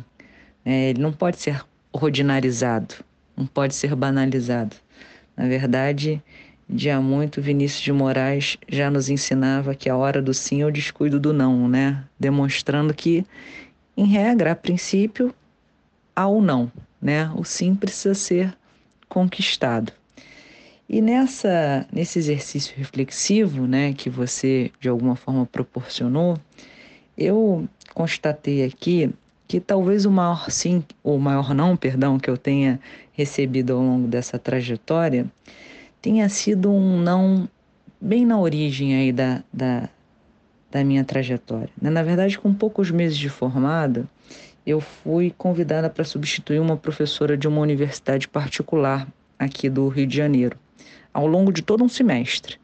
Né? 0.65 0.89
Ele 0.89 1.01
não 1.01 1.13
pode 1.13 1.39
ser 1.39 1.63
ordinarizado, 1.93 2.95
não 3.35 3.45
pode 3.45 3.73
ser 3.73 3.95
banalizado. 3.95 4.75
Na 5.35 5.47
verdade, 5.47 6.21
de 6.69 6.89
há 6.89 6.99
muito, 6.99 7.41
Vinícius 7.41 7.81
de 7.81 7.93
Moraes 7.93 8.57
já 8.67 8.91
nos 8.91 9.09
ensinava 9.09 9.73
que 9.73 9.89
a 9.89 9.95
hora 9.95 10.21
do 10.21 10.33
sim 10.33 10.61
é 10.61 10.65
o 10.65 10.71
descuido 10.71 11.19
do 11.19 11.31
não, 11.31 11.67
né? 11.67 12.03
Demonstrando 12.19 12.93
que, 12.93 13.25
em 13.95 14.05
regra, 14.05 14.51
a 14.51 14.55
princípio, 14.55 15.33
há 16.15 16.27
o 16.27 16.41
não, 16.41 16.71
né? 17.01 17.31
O 17.35 17.43
sim 17.43 17.73
precisa 17.73 18.13
ser 18.13 18.57
conquistado. 19.07 19.93
E 20.89 21.01
nessa, 21.01 21.85
nesse 21.91 22.19
exercício 22.19 22.73
reflexivo, 22.77 23.67
né, 23.67 23.93
que 23.93 24.09
você 24.09 24.71
de 24.79 24.87
alguma 24.87 25.17
forma 25.17 25.45
proporcionou, 25.45 26.37
eu 27.17 27.67
constatei 27.93 28.63
aqui 28.63 29.09
que 29.47 29.59
talvez 29.59 30.05
o 30.05 30.11
maior 30.11 30.49
sim, 30.49 30.83
ou 31.03 31.19
maior 31.19 31.53
não, 31.53 31.75
perdão, 31.75 32.17
que 32.17 32.29
eu 32.29 32.37
tenha 32.37 32.79
recebido 33.13 33.73
ao 33.73 33.79
longo 33.79 34.07
dessa 34.07 34.37
trajetória, 34.37 35.25
tenha 36.01 36.27
sido 36.29 36.71
um 36.71 36.99
não 36.99 37.47
bem 37.99 38.25
na 38.25 38.39
origem 38.39 38.95
aí 38.95 39.11
da, 39.11 39.43
da, 39.51 39.89
da 40.71 40.83
minha 40.83 41.03
trajetória. 41.03 41.69
Né? 41.81 41.89
Na 41.89 42.03
verdade, 42.03 42.37
com 42.37 42.53
poucos 42.53 42.91
meses 42.91 43.17
de 43.17 43.29
formada, 43.29 44.05
eu 44.65 44.79
fui 44.81 45.33
convidada 45.37 45.89
para 45.89 46.03
substituir 46.03 46.59
uma 46.59 46.77
professora 46.77 47.37
de 47.37 47.47
uma 47.47 47.61
universidade 47.61 48.27
particular 48.27 49.07
aqui 49.39 49.69
do 49.69 49.87
Rio 49.87 50.05
de 50.05 50.15
Janeiro, 50.15 50.57
ao 51.13 51.25
longo 51.25 51.51
de 51.51 51.61
todo 51.61 51.83
um 51.83 51.89
semestre. 51.89 52.57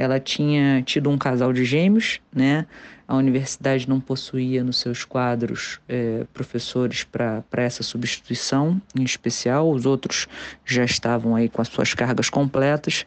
Ela 0.00 0.18
tinha 0.18 0.80
tido 0.80 1.10
um 1.10 1.18
casal 1.18 1.52
de 1.52 1.62
gêmeos, 1.62 2.20
né? 2.34 2.66
A 3.06 3.14
universidade 3.16 3.86
não 3.86 4.00
possuía 4.00 4.64
nos 4.64 4.78
seus 4.78 5.04
quadros 5.04 5.78
é, 5.86 6.24
professores 6.32 7.04
para 7.04 7.44
essa 7.52 7.82
substituição 7.82 8.80
em 8.98 9.02
especial, 9.02 9.70
os 9.70 9.84
outros 9.84 10.26
já 10.64 10.84
estavam 10.84 11.36
aí 11.36 11.50
com 11.50 11.60
as 11.60 11.68
suas 11.68 11.92
cargas 11.92 12.30
completas. 12.30 13.04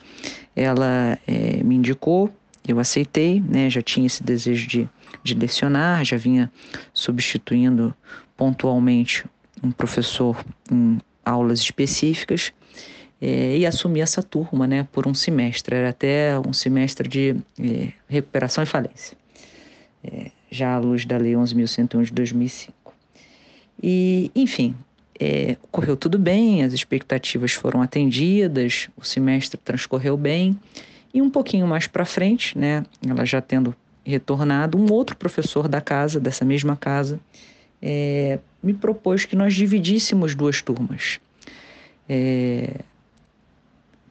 Ela 0.55 1.17
é, 1.25 1.63
me 1.63 1.73
indicou, 1.73 2.31
eu 2.67 2.79
aceitei, 2.79 3.41
né? 3.41 3.71
já 3.71 3.81
tinha 3.81 4.05
esse 4.05 4.21
desejo 4.21 4.67
de, 4.67 4.89
de 5.23 5.33
lecionar, 5.33 6.05
já 6.05 6.17
vinha 6.17 6.51
substituindo 6.93 7.91
pontualmente 8.37 9.25
um 9.63 9.71
professor 9.71 10.37
em 10.71 10.99
aulas 11.25 11.59
específicas 11.59 12.53
é, 13.25 13.57
e 13.57 13.65
assumi 13.65 14.01
essa 14.01 14.21
turma 14.21 14.67
né, 14.67 14.85
por 14.91 15.07
um 15.07 15.13
semestre, 15.13 15.77
era 15.77 15.89
até 15.89 16.37
um 16.45 16.51
semestre 16.51 17.07
de 17.07 17.37
é, 17.57 17.93
recuperação 18.09 18.65
e 18.65 18.67
falência 18.67 19.15
é, 20.03 20.29
já 20.51 20.75
à 20.75 20.77
luz 20.77 21.05
da 21.05 21.15
Lei 21.15 21.31
11.101 21.31 22.03
de 22.03 22.11
2005. 22.11 22.93
E, 23.81 24.29
enfim, 24.35 24.75
é, 25.17 25.55
correu 25.71 25.95
tudo 25.95 26.19
bem, 26.19 26.65
as 26.65 26.73
expectativas 26.73 27.53
foram 27.53 27.81
atendidas, 27.81 28.89
o 28.97 29.05
semestre 29.05 29.57
transcorreu 29.57 30.17
bem, 30.17 30.59
e 31.13 31.21
um 31.21 31.29
pouquinho 31.29 31.65
mais 31.65 31.87
para 31.87 32.03
frente, 32.03 32.57
né, 32.57 32.85
ela 33.07 33.23
já 33.23 33.39
tendo 33.39 33.73
retornado, 34.05 34.77
um 34.77 34.91
outro 34.91 35.15
professor 35.15 35.69
da 35.69 35.79
casa, 35.79 36.19
dessa 36.19 36.43
mesma 36.43 36.75
casa, 36.75 37.21
é, 37.81 38.37
me 38.61 38.73
propôs 38.73 39.23
que 39.23 39.33
nós 39.33 39.53
dividíssemos 39.53 40.35
duas 40.35 40.61
turmas. 40.61 41.21
É, 42.09 42.81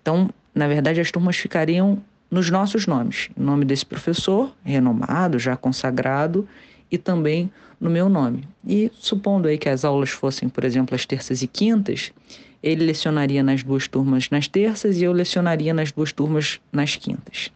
então, 0.03 0.29
na 0.55 0.69
verdade, 0.69 1.01
as 1.01 1.11
turmas 1.11 1.37
ficariam 1.37 2.03
nos 2.31 2.51
nossos 2.51 2.87
nomes, 2.87 3.31
em 3.39 3.43
nome 3.43 3.65
desse 3.65 3.87
professor 3.87 4.53
renomado, 4.65 5.39
já 5.39 5.57
consagrado, 5.57 6.47
e 6.91 6.99
também 6.99 7.51
no 7.81 7.89
meu 7.89 8.09
nome. 8.09 8.47
E 8.67 8.91
supondo 8.95 9.49
aí 9.49 9.57
que 9.57 9.69
as 9.69 9.85
aulas 9.85 10.11
fossem, 10.11 10.49
por 10.49 10.65
exemplo, 10.65 10.95
as 10.95 11.07
terças 11.07 11.43
e 11.43 11.47
quintas, 11.47 12.13
ele 12.63 12.85
lecionaria 12.85 13.43
nas 13.43 13.63
duas 13.63 13.89
turmas 13.89 14.31
nas 14.31 14.47
terças 14.47 15.01
e 15.01 15.05
eu 15.05 15.13
lecionaria 15.13 15.75
nas 15.75 15.91
duas 15.91 16.13
turmas 16.13 16.61
nas 16.71 16.97
quintas. 16.97 17.51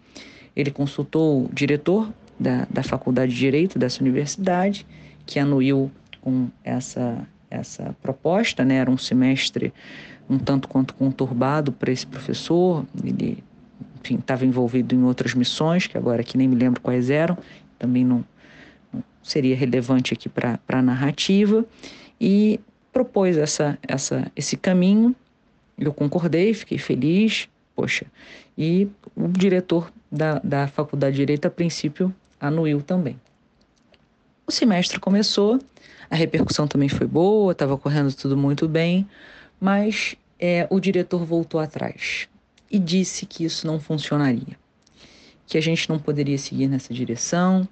Ele 0.55 0.71
consultou 0.71 1.45
o 1.45 1.51
diretor 1.53 2.11
da, 2.41 2.67
da 2.69 2.83
Faculdade 2.83 3.33
de 3.33 3.39
Direito 3.39 3.79
dessa 3.79 4.03
universidade, 4.03 4.87
que 5.25 5.39
anuiu 5.39 5.91
com 6.21 6.49
essa, 6.65 7.27
essa 7.51 7.95
proposta, 8.03 8.65
né? 8.65 8.77
era 8.77 8.91
um 8.91 8.99
semestre 8.99 9.73
um 10.29 10.39
tanto 10.39 10.69
quanto 10.69 10.95
conturbado 10.95 11.73
para 11.73 11.93
esse 11.93 12.07
professor, 12.07 12.85
ele 13.03 13.43
estava 14.03 14.45
envolvido 14.45 14.95
em 14.95 15.03
outras 15.03 15.35
missões, 15.35 15.87
que 15.87 15.97
agora 15.97 16.21
aqui 16.21 16.37
nem 16.37 16.49
me 16.49 16.57
lembro 16.57 16.81
quais 16.81 17.11
eram, 17.11 17.37
também 17.79 18.05
não, 18.05 18.25
não 18.93 19.03
seria 19.23 19.57
relevante 19.57 20.15
aqui 20.15 20.29
para 20.29 20.59
a 20.69 20.83
narrativa, 20.83 21.65
e 22.21 22.61
propôs 22.93 23.37
essa, 23.37 23.79
essa, 23.87 24.31
esse 24.35 24.57
caminho. 24.57 25.15
Eu 25.79 25.93
concordei, 25.93 26.55
fiquei 26.55 26.79
feliz, 26.79 27.49
poxa, 27.75 28.07
e 28.57 28.89
o 29.15 29.29
diretor 29.29 29.93
da, 30.11 30.39
da 30.43 30.67
Faculdade 30.67 31.17
de 31.17 31.23
Direito, 31.23 31.47
a 31.47 31.51
princípio, 31.51 32.15
anuiu 32.41 32.81
também. 32.81 33.21
O 34.47 34.53
semestre 34.53 34.99
começou, 34.99 35.59
a 36.09 36.17
repercussão 36.17 36.67
também 36.67 36.89
foi 36.89 37.07
boa, 37.07 37.53
estava 37.53 37.77
correndo 37.77 38.15
tudo 38.15 38.37
muito 38.37 38.69
bem, 38.69 39.07
mas 39.61 40.17
é, 40.39 40.67
o 40.71 40.79
diretor 40.81 41.25
voltou 41.25 41.61
atrás 41.61 42.29
e 42.71 42.79
disse 42.79 43.27
que 43.27 43.45
isso 43.45 43.67
não 43.67 43.81
funcionaria, 43.81 44.57
que 45.47 45.57
a 45.57 45.61
gente 45.61 45.89
não 45.89 45.99
poderia 45.99 46.39
seguir 46.39 46.69
nessa 46.69 46.93
direção, 46.93 47.67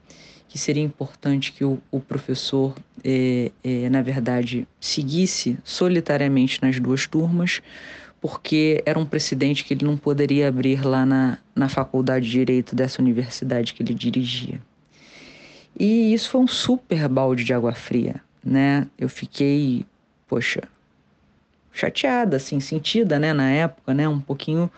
que 0.48 0.58
seria 0.58 0.82
importante 0.82 1.52
que 1.52 1.64
o, 1.64 1.82
o 1.90 1.98
professor, 1.98 2.76
é, 3.02 3.50
é, 3.62 3.88
na 3.90 4.02
verdade, 4.02 4.68
seguisse 4.78 5.58
solitariamente 5.64 6.62
nas 6.62 6.78
duas 6.78 7.06
turmas, 7.06 7.60
porque 8.20 8.80
era 8.86 8.98
um 8.98 9.04
precedente 9.04 9.64
que 9.64 9.74
ele 9.74 9.84
não 9.84 9.96
poderia 9.96 10.48
abrir 10.48 10.86
lá 10.86 11.04
na, 11.04 11.38
na 11.54 11.68
faculdade 11.68 12.26
de 12.26 12.30
direito 12.30 12.74
dessa 12.74 13.02
universidade 13.02 13.74
que 13.74 13.82
ele 13.82 13.92
dirigia. 13.94 14.60
E 15.78 16.14
isso 16.14 16.30
foi 16.30 16.40
um 16.40 16.46
super 16.48 17.08
balde 17.08 17.44
de 17.44 17.52
água 17.52 17.74
fria, 17.74 18.22
né? 18.42 18.86
Eu 18.96 19.08
fiquei, 19.08 19.84
poxa, 20.28 20.62
chateada, 21.74 22.36
assim, 22.36 22.60
sentida, 22.60 23.18
né, 23.18 23.32
na 23.32 23.50
época, 23.50 23.92
né, 23.92 24.08
um 24.08 24.20
pouquinho 24.20 24.70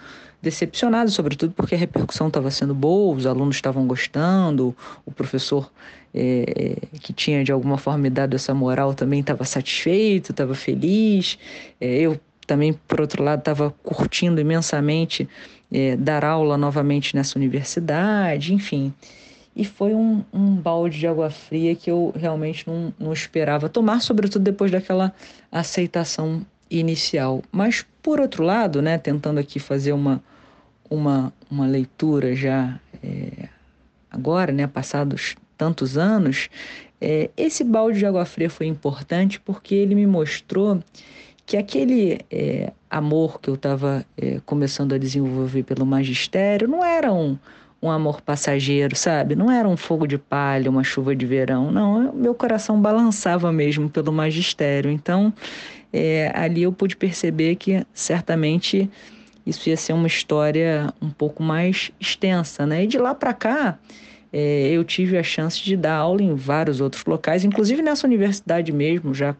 decepcionada, 0.43 1.11
sobretudo 1.11 1.53
porque 1.53 1.75
a 1.75 1.79
repercussão 1.79 2.29
estava 2.29 2.51
sendo 2.51 2.75
boa, 2.75 3.15
os 3.15 3.27
alunos 3.27 3.57
estavam 3.57 3.87
gostando, 3.87 4.75
o 5.05 5.11
professor 5.11 5.71
é, 6.15 6.77
que 7.01 7.13
tinha 7.13 7.45
de 7.45 7.53
alguma 7.53 7.77
forma 7.77 7.99
me 7.99 8.11
dado 8.11 8.35
essa 8.35 8.55
moral 8.55 8.95
também 8.95 9.21
estava 9.21 9.45
satisfeito, 9.45 10.31
estava 10.31 10.55
feliz. 10.55 11.39
É, 11.81 11.99
eu 11.99 12.19
também, 12.47 12.73
por 12.73 13.01
outro 13.01 13.23
lado, 13.23 13.41
estava 13.41 13.71
curtindo 13.83 14.41
imensamente 14.41 15.29
é, 15.71 15.97
dar 15.97 16.25
aula 16.25 16.57
novamente 16.57 17.15
nessa 17.15 17.39
universidade, 17.39 18.55
enfim. 18.55 18.95
E 19.55 19.65
foi 19.65 19.95
um, 19.95 20.23
um, 20.33 20.55
balde 20.55 20.99
de 20.99 21.07
água 21.07 21.31
fria 21.31 21.75
que 21.75 21.91
eu 21.91 22.13
realmente 22.15 22.67
não, 22.67 22.93
não 22.99 23.13
esperava 23.13 23.69
tomar, 23.69 24.01
sobretudo 24.01 24.43
depois 24.43 24.71
daquela 24.71 25.15
aceitação 25.51 26.45
inicial. 26.71 27.43
Mas, 27.51 27.85
por 28.03 28.21
outro 28.21 28.43
lado, 28.45 28.83
né, 28.83 28.99
tentando 28.99 29.39
aqui 29.39 29.59
fazer 29.59 29.93
uma, 29.93 30.23
uma, 30.91 31.33
uma 31.51 31.67
leitura 31.67 32.35
já 32.35 32.79
é, 33.03 33.49
agora, 34.11 34.53
né, 34.53 34.67
passados 34.67 35.37
tantos 35.57 35.97
anos, 35.97 36.49
é, 37.01 37.31
esse 37.37 37.63
balde 37.63 37.99
de 37.99 38.07
água 38.07 38.25
fria 38.25 38.49
foi 38.49 38.67
importante 38.67 39.41
porque 39.41 39.75
ele 39.75 39.95
me 39.95 40.07
mostrou 40.07 40.83
que 41.45 41.57
aquele 41.57 42.21
é, 42.31 42.73
amor 42.91 43.41
que 43.41 43.49
eu 43.49 43.55
estava 43.55 44.05
é, 44.17 44.41
começando 44.45 44.95
a 44.95 44.99
desenvolver 44.99 45.63
pelo 45.63 45.87
magistério 45.87 46.67
não 46.67 46.85
era 46.85 47.13
um, 47.13 47.39
um 47.81 47.91
amor 47.91 48.21
passageiro, 48.21 48.97
sabe? 48.97 49.37
Não 49.37 49.51
era 49.51 49.69
um 49.69 49.77
fogo 49.77 50.07
de 50.07 50.19
palha, 50.19 50.71
uma 50.71 50.83
chuva 50.83 51.15
de 51.15 51.25
verão, 51.27 51.71
não. 51.71 52.13
Meu 52.13 52.35
coração 52.35 52.81
balançava 52.81 53.53
mesmo 53.53 53.89
pelo 53.89 54.13
magistério. 54.13 54.91
Então, 54.91 55.33
é, 55.97 56.31
ali 56.35 56.65
eu 56.65 56.73
pude 56.73 56.95
perceber 56.95 57.57
que 57.57 57.87
certamente 57.95 58.91
isso 59.47 59.67
ia 59.67 59.77
ser 59.79 59.95
uma 59.95 60.07
história 60.07 60.93
um 61.01 61.09
pouco 61.09 61.43
mais 61.43 61.91
extensa, 61.99 62.67
né? 62.67 62.85
E 62.85 62.87
de 62.87 62.99
lá 62.99 63.15
para 63.15 63.33
cá, 63.33 63.79
é, 64.31 64.69
eu 64.69 64.85
tive 64.85 65.17
a 65.17 65.23
chance 65.23 65.63
de 65.63 65.75
dar 65.75 65.95
aula 65.95 66.23
em 66.23 66.35
vários 66.35 66.83
outros 66.83 67.03
locais, 67.07 67.45
inclusive 67.45 67.81
nessa 67.81 68.07
universidade 68.07 68.73
mesmo, 68.73 69.15
já 69.15 69.35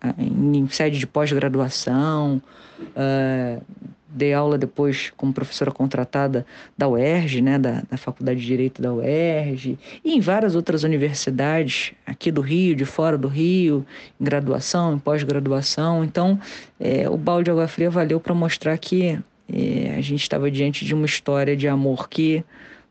ah, 0.00 0.14
em, 0.16 0.58
em 0.58 0.68
sede 0.68 0.96
de 0.96 1.06
pós-graduação, 1.08 2.40
uh, 2.80 3.62
dei 4.08 4.32
aula 4.32 4.56
depois 4.56 5.12
como 5.16 5.32
professora 5.32 5.70
contratada 5.70 6.46
da 6.76 6.88
UERJ, 6.88 7.42
né, 7.42 7.58
da, 7.58 7.82
da 7.90 7.96
Faculdade 7.96 8.40
de 8.40 8.46
Direito 8.46 8.80
da 8.80 8.92
UERJ, 8.92 9.78
e 10.04 10.14
em 10.14 10.20
várias 10.20 10.54
outras 10.54 10.84
universidades 10.84 11.92
aqui 12.06 12.30
do 12.30 12.40
Rio, 12.40 12.74
de 12.74 12.84
fora 12.84 13.18
do 13.18 13.28
Rio, 13.28 13.84
em 14.20 14.24
graduação, 14.24 14.94
em 14.94 14.98
pós-graduação. 14.98 16.04
Então, 16.04 16.38
é, 16.78 17.08
o 17.08 17.16
balde 17.16 17.44
de 17.44 17.50
água 17.50 17.68
fria 17.68 17.90
valeu 17.90 18.20
para 18.20 18.34
mostrar 18.34 18.76
que 18.78 19.18
é, 19.52 19.94
a 19.96 20.00
gente 20.00 20.22
estava 20.22 20.50
diante 20.50 20.84
de 20.84 20.94
uma 20.94 21.06
história 21.06 21.56
de 21.56 21.68
amor 21.68 22.08
que 22.08 22.44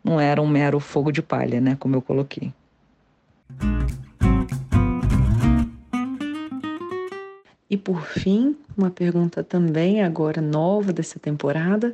não 0.03 0.19
era 0.19 0.41
um 0.41 0.47
mero 0.47 0.79
fogo 0.79 1.11
de 1.11 1.21
palha, 1.21 1.59
né, 1.59 1.75
como 1.79 1.95
eu 1.95 2.01
coloquei. 2.01 2.53
E 7.69 7.77
por 7.77 8.05
fim, 8.05 8.55
uma 8.77 8.91
pergunta 8.91 9.43
também 9.43 10.03
agora 10.03 10.39
nova 10.39 10.93
dessa 10.93 11.19
temporada, 11.19 11.93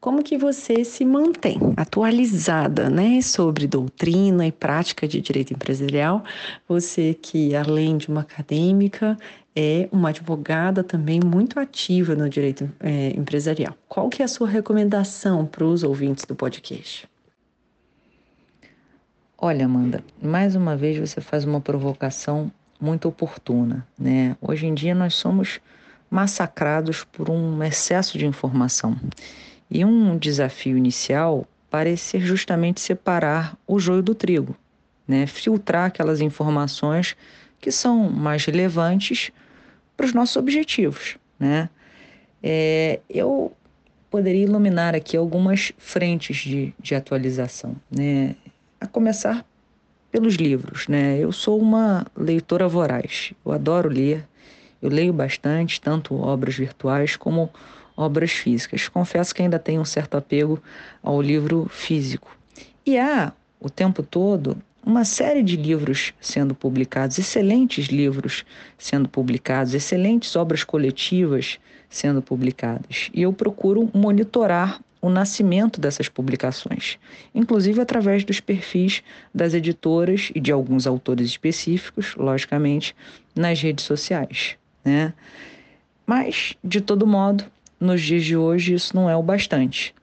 como 0.00 0.22
que 0.22 0.38
você 0.38 0.82
se 0.82 1.04
mantém 1.04 1.58
atualizada, 1.76 2.88
né, 2.88 3.20
sobre 3.20 3.66
doutrina 3.66 4.46
e 4.46 4.52
prática 4.52 5.06
de 5.06 5.20
direito 5.20 5.52
empresarial? 5.52 6.24
Você 6.66 7.12
que 7.12 7.54
além 7.54 7.98
de 7.98 8.08
uma 8.08 8.22
acadêmica 8.22 9.18
é 9.54 9.90
uma 9.92 10.08
advogada 10.08 10.82
também 10.82 11.20
muito 11.22 11.60
ativa 11.60 12.14
no 12.14 12.30
direito 12.30 12.70
é, 12.80 13.08
empresarial. 13.10 13.76
Qual 13.88 14.08
que 14.08 14.22
é 14.22 14.24
a 14.24 14.28
sua 14.28 14.48
recomendação 14.48 15.44
para 15.44 15.64
os 15.64 15.82
ouvintes 15.82 16.24
do 16.24 16.34
podcast? 16.34 17.06
Olha, 19.36 19.66
Amanda, 19.66 20.02
mais 20.22 20.54
uma 20.54 20.76
vez 20.76 20.98
você 20.98 21.20
faz 21.20 21.44
uma 21.44 21.60
provocação 21.60 22.50
muito 22.80 23.08
oportuna. 23.08 23.86
Né? 23.98 24.36
Hoje 24.40 24.66
em 24.66 24.74
dia 24.74 24.94
nós 24.94 25.14
somos 25.14 25.60
massacrados 26.10 27.04
por 27.04 27.30
um 27.30 27.62
excesso 27.62 28.18
de 28.18 28.26
informação. 28.26 28.98
E 29.70 29.84
um 29.84 30.18
desafio 30.18 30.76
inicial 30.76 31.46
parece 31.70 32.02
ser 32.04 32.20
justamente 32.20 32.80
separar 32.80 33.56
o 33.66 33.78
joio 33.78 34.02
do 34.02 34.14
trigo, 34.14 34.56
né? 35.06 35.26
filtrar 35.26 35.86
aquelas 35.86 36.20
informações 36.20 37.16
que 37.60 37.70
são 37.70 38.10
mais 38.10 38.44
relevantes 38.44 39.30
para 39.96 40.06
os 40.06 40.12
nossos 40.12 40.36
objetivos. 40.36 41.16
Né? 41.38 41.68
É, 42.42 42.98
eu 43.08 43.52
poderia 44.10 44.42
iluminar 44.42 44.94
aqui 44.96 45.16
algumas 45.16 45.72
frentes 45.78 46.38
de, 46.38 46.74
de 46.80 46.94
atualização, 46.96 47.76
né? 47.88 48.34
a 48.80 48.86
começar 48.86 49.46
pelos 50.10 50.34
livros, 50.34 50.88
né? 50.88 51.18
Eu 51.18 51.32
sou 51.32 51.60
uma 51.60 52.06
leitora 52.16 52.68
voraz. 52.68 53.32
Eu 53.44 53.52
adoro 53.52 53.88
ler. 53.88 54.26
Eu 54.82 54.88
leio 54.88 55.12
bastante, 55.12 55.80
tanto 55.80 56.14
obras 56.14 56.56
virtuais 56.56 57.16
como 57.16 57.50
obras 57.96 58.30
físicas. 58.32 58.88
Confesso 58.88 59.34
que 59.34 59.42
ainda 59.42 59.58
tenho 59.58 59.80
um 59.80 59.84
certo 59.84 60.16
apego 60.16 60.60
ao 61.02 61.20
livro 61.20 61.68
físico. 61.70 62.34
E 62.84 62.98
há, 62.98 63.32
o 63.60 63.68
tempo 63.68 64.02
todo, 64.02 64.56
uma 64.84 65.04
série 65.04 65.42
de 65.42 65.56
livros 65.56 66.14
sendo 66.20 66.54
publicados, 66.54 67.18
excelentes 67.18 67.86
livros 67.86 68.44
sendo 68.78 69.08
publicados, 69.08 69.74
excelentes 69.74 70.34
obras 70.34 70.64
coletivas 70.64 71.58
sendo 71.90 72.22
publicadas. 72.22 73.10
E 73.12 73.22
eu 73.22 73.32
procuro 73.32 73.90
monitorar 73.92 74.80
o 75.00 75.08
nascimento 75.08 75.80
dessas 75.80 76.08
publicações, 76.08 76.98
inclusive 77.34 77.80
através 77.80 78.24
dos 78.24 78.40
perfis 78.40 79.02
das 79.34 79.54
editoras 79.54 80.30
e 80.34 80.40
de 80.40 80.52
alguns 80.52 80.86
autores 80.86 81.28
específicos, 81.28 82.14
logicamente, 82.16 82.94
nas 83.34 83.60
redes 83.60 83.84
sociais. 83.84 84.56
Né? 84.84 85.12
Mas, 86.06 86.54
de 86.62 86.80
todo 86.80 87.06
modo, 87.06 87.44
nos 87.78 88.02
dias 88.02 88.24
de 88.24 88.36
hoje 88.36 88.74
isso 88.74 88.94
não 88.94 89.08
é 89.08 89.16
o 89.16 89.22
bastante. 89.22 89.94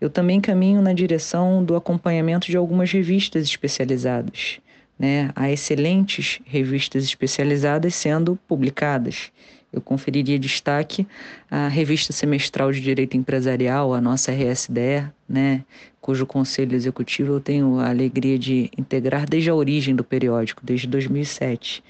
Eu 0.00 0.10
também 0.10 0.40
caminho 0.40 0.82
na 0.82 0.92
direção 0.92 1.64
do 1.64 1.76
acompanhamento 1.76 2.48
de 2.48 2.56
algumas 2.56 2.90
revistas 2.90 3.44
especializadas. 3.44 4.58
Né? 4.98 5.30
Há 5.36 5.50
excelentes 5.50 6.40
revistas 6.44 7.04
especializadas 7.04 7.94
sendo 7.94 8.36
publicadas 8.48 9.30
eu 9.72 9.80
conferiria 9.80 10.38
destaque 10.38 11.06
à 11.50 11.66
revista 11.68 12.12
semestral 12.12 12.70
de 12.70 12.80
Direito 12.80 13.16
Empresarial, 13.16 13.94
a 13.94 14.00
nossa 14.00 14.30
RSDE, 14.30 15.10
né, 15.28 15.64
cujo 16.00 16.26
conselho 16.26 16.74
executivo 16.74 17.34
eu 17.34 17.40
tenho 17.40 17.78
a 17.78 17.88
alegria 17.88 18.38
de 18.38 18.70
integrar 18.76 19.28
desde 19.28 19.48
a 19.48 19.54
origem 19.54 19.94
do 19.94 20.04
periódico, 20.04 20.60
desde 20.64 20.86
2007. 20.86 21.82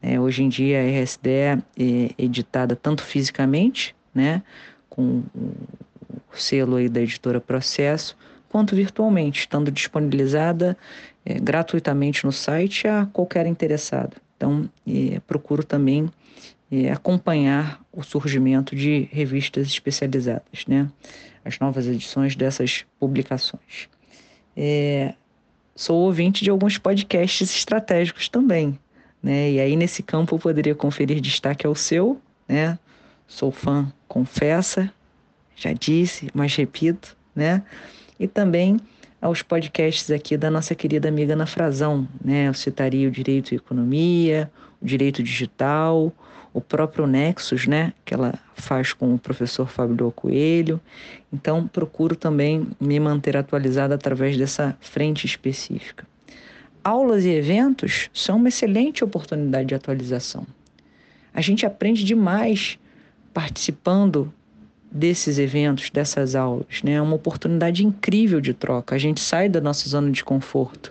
É, 0.00 0.18
hoje 0.18 0.42
em 0.42 0.48
dia 0.48 0.80
a 0.80 1.02
RSDE 1.02 1.30
é 1.30 1.62
editada 2.16 2.74
tanto 2.74 3.02
fisicamente, 3.02 3.94
né, 4.14 4.42
com 4.88 5.22
o 5.36 6.36
selo 6.36 6.76
aí 6.76 6.88
da 6.88 7.02
editora 7.02 7.40
Processo, 7.40 8.16
quanto 8.48 8.74
virtualmente, 8.74 9.40
estando 9.40 9.70
disponibilizada 9.70 10.76
é, 11.24 11.34
gratuitamente 11.34 12.24
no 12.24 12.32
site 12.32 12.88
a 12.88 13.06
qualquer 13.12 13.46
interessado. 13.46 14.16
Então, 14.36 14.68
é, 14.86 15.20
procuro 15.26 15.64
também 15.64 16.08
é, 16.70 16.90
acompanhar 16.90 17.80
o 17.92 18.02
surgimento 18.02 18.74
de 18.74 19.08
revistas 19.12 19.68
especializadas, 19.68 20.66
né? 20.66 20.88
as 21.44 21.58
novas 21.58 21.86
edições 21.86 22.34
dessas 22.34 22.84
publicações. 22.98 23.88
É, 24.56 25.14
sou 25.74 25.98
ouvinte 25.98 26.42
de 26.42 26.50
alguns 26.50 26.78
podcasts 26.78 27.54
estratégicos 27.54 28.28
também, 28.28 28.78
né? 29.22 29.52
e 29.52 29.60
aí 29.60 29.76
nesse 29.76 30.02
campo 30.02 30.34
eu 30.34 30.38
poderia 30.38 30.74
conferir 30.74 31.20
destaque 31.20 31.66
ao 31.66 31.74
seu, 31.74 32.20
né? 32.48 32.78
sou 33.26 33.50
fã, 33.50 33.92
confessa, 34.08 34.92
já 35.54 35.72
disse, 35.72 36.28
mas 36.34 36.54
repito, 36.54 37.16
né? 37.34 37.62
e 38.18 38.26
também 38.26 38.78
aos 39.20 39.42
podcasts 39.42 40.10
aqui 40.10 40.36
da 40.36 40.50
nossa 40.50 40.74
querida 40.74 41.08
amiga 41.08 41.32
Ana 41.32 41.46
Frazão, 41.46 42.06
né? 42.22 42.48
Eu 42.48 42.54
citaria 42.54 43.08
o 43.08 43.10
Direito 43.10 43.52
e 43.52 43.56
Economia, 43.56 44.50
o 44.80 44.86
Direito 44.86 45.22
Digital, 45.22 46.12
o 46.52 46.60
próprio 46.60 47.06
Nexus, 47.06 47.66
né, 47.66 47.92
que 48.04 48.14
ela 48.14 48.34
faz 48.54 48.92
com 48.92 49.14
o 49.14 49.18
professor 49.18 49.68
Fábio 49.68 50.10
Coelho. 50.10 50.80
Então, 51.32 51.68
procuro 51.68 52.16
também 52.16 52.66
me 52.80 52.98
manter 52.98 53.36
atualizada 53.36 53.94
através 53.94 54.38
dessa 54.38 54.76
frente 54.80 55.26
específica. 55.26 56.06
Aulas 56.82 57.24
e 57.24 57.30
eventos 57.30 58.08
são 58.14 58.36
uma 58.36 58.48
excelente 58.48 59.04
oportunidade 59.04 59.68
de 59.68 59.74
atualização. 59.74 60.46
A 61.34 61.42
gente 61.42 61.66
aprende 61.66 62.02
demais 62.04 62.78
participando 63.34 64.32
desses 64.90 65.38
eventos, 65.38 65.90
dessas 65.90 66.34
aulas, 66.34 66.82
né? 66.82 66.92
É 66.92 67.02
uma 67.02 67.16
oportunidade 67.16 67.84
incrível 67.84 68.40
de 68.40 68.54
troca. 68.54 68.94
A 68.94 68.98
gente 68.98 69.20
sai 69.20 69.48
da 69.48 69.60
nossa 69.60 69.86
zona 69.88 70.10
de 70.10 70.24
conforto. 70.24 70.90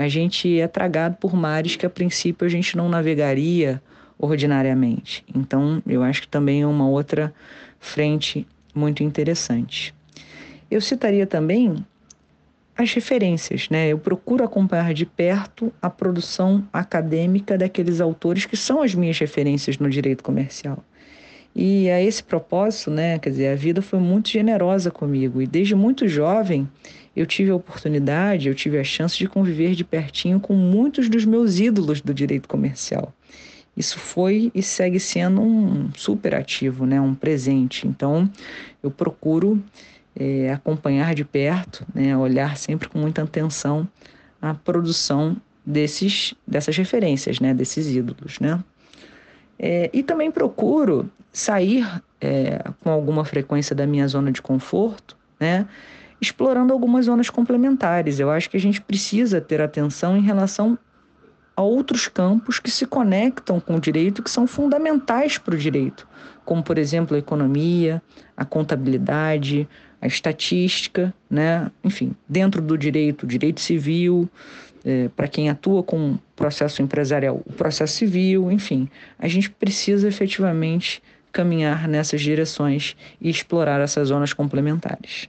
A 0.00 0.08
gente 0.08 0.58
é 0.58 0.66
tragado 0.66 1.18
por 1.18 1.36
mares 1.36 1.76
que 1.76 1.84
a 1.84 1.90
princípio 1.90 2.46
a 2.46 2.48
gente 2.48 2.74
não 2.74 2.88
navegaria 2.88 3.82
ordinariamente. 4.18 5.22
Então, 5.34 5.82
eu 5.86 6.02
acho 6.02 6.22
que 6.22 6.28
também 6.28 6.62
é 6.62 6.66
uma 6.66 6.88
outra 6.88 7.34
frente 7.78 8.46
muito 8.74 9.02
interessante. 9.02 9.94
Eu 10.70 10.80
citaria 10.80 11.26
também 11.26 11.84
as 12.74 12.94
referências, 12.94 13.68
né? 13.68 13.88
Eu 13.88 13.98
procuro 13.98 14.42
acompanhar 14.42 14.94
de 14.94 15.04
perto 15.04 15.70
a 15.82 15.90
produção 15.90 16.66
acadêmica 16.72 17.58
daqueles 17.58 18.00
autores 18.00 18.46
que 18.46 18.56
são 18.56 18.80
as 18.80 18.94
minhas 18.94 19.18
referências 19.18 19.76
no 19.76 19.90
direito 19.90 20.24
comercial. 20.24 20.82
E 21.54 21.90
a 21.90 22.00
esse 22.00 22.22
propósito, 22.22 22.90
né, 22.90 23.18
quer 23.18 23.30
dizer, 23.30 23.48
a 23.48 23.56
vida 23.56 23.82
foi 23.82 23.98
muito 23.98 24.28
generosa 24.30 24.90
comigo 24.90 25.42
e 25.42 25.46
desde 25.46 25.74
muito 25.74 26.06
jovem 26.08 26.68
eu 27.16 27.26
tive 27.26 27.50
a 27.50 27.56
oportunidade, 27.56 28.48
eu 28.48 28.54
tive 28.54 28.78
a 28.78 28.84
chance 28.84 29.18
de 29.18 29.28
conviver 29.28 29.74
de 29.74 29.84
pertinho 29.84 30.38
com 30.38 30.54
muitos 30.54 31.08
dos 31.08 31.24
meus 31.24 31.58
ídolos 31.58 32.00
do 32.00 32.14
direito 32.14 32.48
comercial 32.48 33.12
isso 33.76 33.98
foi 33.98 34.50
e 34.54 34.62
segue 34.62 34.98
sendo 34.98 35.40
um 35.40 35.90
super 35.94 36.34
ativo, 36.34 36.84
né, 36.86 37.00
um 37.00 37.14
presente. 37.14 37.86
Então, 37.86 38.30
eu 38.82 38.90
procuro 38.90 39.62
é, 40.14 40.52
acompanhar 40.52 41.14
de 41.14 41.24
perto, 41.24 41.86
né, 41.94 42.16
olhar 42.16 42.56
sempre 42.56 42.88
com 42.88 42.98
muita 42.98 43.22
atenção 43.22 43.88
a 44.40 44.54
produção 44.54 45.36
desses, 45.64 46.34
dessas 46.46 46.76
referências, 46.76 47.40
né, 47.40 47.54
desses 47.54 47.88
ídolos, 47.88 48.38
né. 48.40 48.62
É, 49.62 49.90
e 49.92 50.02
também 50.02 50.30
procuro 50.30 51.10
sair 51.30 51.86
é, 52.18 52.64
com 52.82 52.90
alguma 52.90 53.26
frequência 53.26 53.76
da 53.76 53.86
minha 53.86 54.08
zona 54.08 54.32
de 54.32 54.40
conforto, 54.40 55.14
né, 55.38 55.68
explorando 56.18 56.72
algumas 56.72 57.04
zonas 57.04 57.28
complementares. 57.28 58.18
Eu 58.18 58.30
acho 58.30 58.48
que 58.48 58.56
a 58.56 58.60
gente 58.60 58.80
precisa 58.80 59.38
ter 59.38 59.60
atenção 59.60 60.16
em 60.16 60.22
relação 60.22 60.78
a 61.54 61.60
outros 61.60 62.08
campos 62.08 62.58
que 62.58 62.70
se 62.70 62.86
conectam 62.86 63.60
com 63.60 63.76
o 63.76 63.80
direito, 63.80 64.22
que 64.22 64.30
são 64.30 64.46
fundamentais 64.46 65.36
para 65.36 65.54
o 65.54 65.58
direito, 65.58 66.08
como, 66.42 66.62
por 66.62 66.78
exemplo, 66.78 67.14
a 67.14 67.18
economia, 67.18 68.02
a 68.34 68.46
contabilidade, 68.46 69.68
a 70.00 70.06
estatística, 70.06 71.12
né? 71.28 71.70
enfim, 71.84 72.14
dentro 72.26 72.62
do 72.62 72.78
direito, 72.78 73.26
direito 73.26 73.60
civil, 73.60 74.26
é, 74.84 75.08
para 75.08 75.28
quem 75.28 75.48
atua 75.48 75.82
com 75.82 76.18
processo 76.34 76.82
empresarial, 76.82 77.42
o 77.44 77.52
processo 77.52 77.94
civil, 77.94 78.50
enfim, 78.50 78.88
a 79.18 79.28
gente 79.28 79.50
precisa 79.50 80.08
efetivamente 80.08 81.02
caminhar 81.32 81.86
nessas 81.86 82.20
direções 82.20 82.96
e 83.20 83.28
explorar 83.30 83.80
essas 83.80 84.08
zonas 84.08 84.32
complementares. 84.32 85.28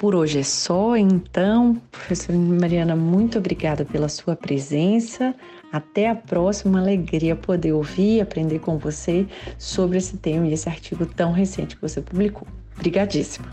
Por 0.00 0.14
hoje 0.14 0.38
é 0.38 0.42
só, 0.42 0.96
então, 0.96 1.74
professora 1.92 2.38
Mariana, 2.38 2.96
muito 2.96 3.38
obrigada 3.38 3.84
pela 3.84 4.08
sua 4.08 4.34
presença. 4.34 5.34
Até 5.70 6.08
a 6.08 6.14
próxima, 6.14 6.78
uma 6.78 6.80
alegria 6.80 7.36
poder 7.36 7.72
ouvir 7.72 8.16
e 8.16 8.20
aprender 8.22 8.60
com 8.60 8.78
você 8.78 9.26
sobre 9.58 9.98
esse 9.98 10.16
tema 10.16 10.46
e 10.46 10.54
esse 10.54 10.70
artigo 10.70 11.04
tão 11.04 11.32
recente 11.32 11.76
que 11.76 11.82
você 11.82 12.00
publicou. 12.00 12.48
Obrigadíssima. 12.80 13.46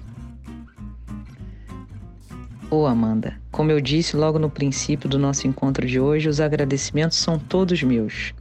Ô 2.72 2.78
oh, 2.78 2.86
Amanda, 2.86 3.38
como 3.52 3.70
eu 3.72 3.82
disse 3.82 4.16
logo 4.16 4.40
no 4.40 4.50
princípio 4.50 5.10
do 5.10 5.20
nosso 5.20 5.46
encontro 5.46 5.86
de 5.86 6.00
hoje, 6.00 6.30
os 6.30 6.40
agradecimentos 6.40 7.18
são 7.18 7.38
todos 7.38 7.84
meus. 7.84 8.34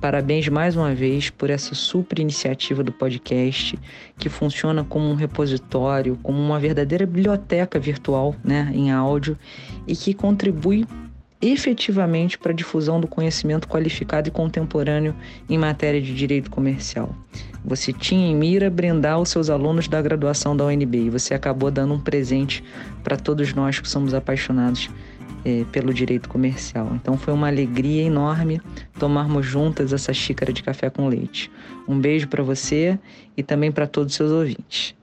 Parabéns 0.00 0.48
mais 0.48 0.74
uma 0.74 0.92
vez 0.96 1.30
por 1.30 1.48
essa 1.48 1.76
super 1.76 2.18
iniciativa 2.18 2.82
do 2.82 2.90
podcast, 2.90 3.78
que 4.18 4.28
funciona 4.28 4.82
como 4.82 5.08
um 5.08 5.14
repositório, 5.14 6.18
como 6.24 6.40
uma 6.40 6.58
verdadeira 6.58 7.06
biblioteca 7.06 7.78
virtual 7.78 8.34
né, 8.42 8.68
em 8.74 8.90
áudio 8.90 9.38
e 9.86 9.94
que 9.94 10.12
contribui 10.12 10.84
efetivamente 11.42 12.38
para 12.38 12.52
a 12.52 12.54
difusão 12.54 13.00
do 13.00 13.08
conhecimento 13.08 13.66
qualificado 13.66 14.28
e 14.28 14.30
contemporâneo 14.30 15.14
em 15.50 15.58
matéria 15.58 16.00
de 16.00 16.14
direito 16.14 16.48
comercial. 16.48 17.14
Você 17.64 17.92
tinha 17.92 18.26
em 18.28 18.34
mira 18.34 18.70
brindar 18.70 19.20
os 19.20 19.28
seus 19.28 19.50
alunos 19.50 19.88
da 19.88 20.00
graduação 20.00 20.56
da 20.56 20.64
UNB 20.64 21.06
e 21.06 21.10
você 21.10 21.34
acabou 21.34 21.70
dando 21.70 21.94
um 21.94 22.00
presente 22.00 22.62
para 23.02 23.16
todos 23.16 23.52
nós 23.54 23.78
que 23.80 23.88
somos 23.88 24.14
apaixonados 24.14 24.88
é, 25.44 25.64
pelo 25.72 25.92
direito 25.92 26.28
comercial. 26.28 26.90
Então 26.94 27.16
foi 27.16 27.34
uma 27.34 27.48
alegria 27.48 28.02
enorme 28.02 28.60
tomarmos 28.98 29.44
juntas 29.44 29.92
essa 29.92 30.12
xícara 30.12 30.52
de 30.52 30.62
café 30.62 30.90
com 30.90 31.08
leite. 31.08 31.50
Um 31.88 31.98
beijo 31.98 32.28
para 32.28 32.42
você 32.42 32.98
e 33.36 33.42
também 33.42 33.70
para 33.70 33.86
todos 33.86 34.12
os 34.12 34.16
seus 34.16 34.30
ouvintes. 34.30 34.94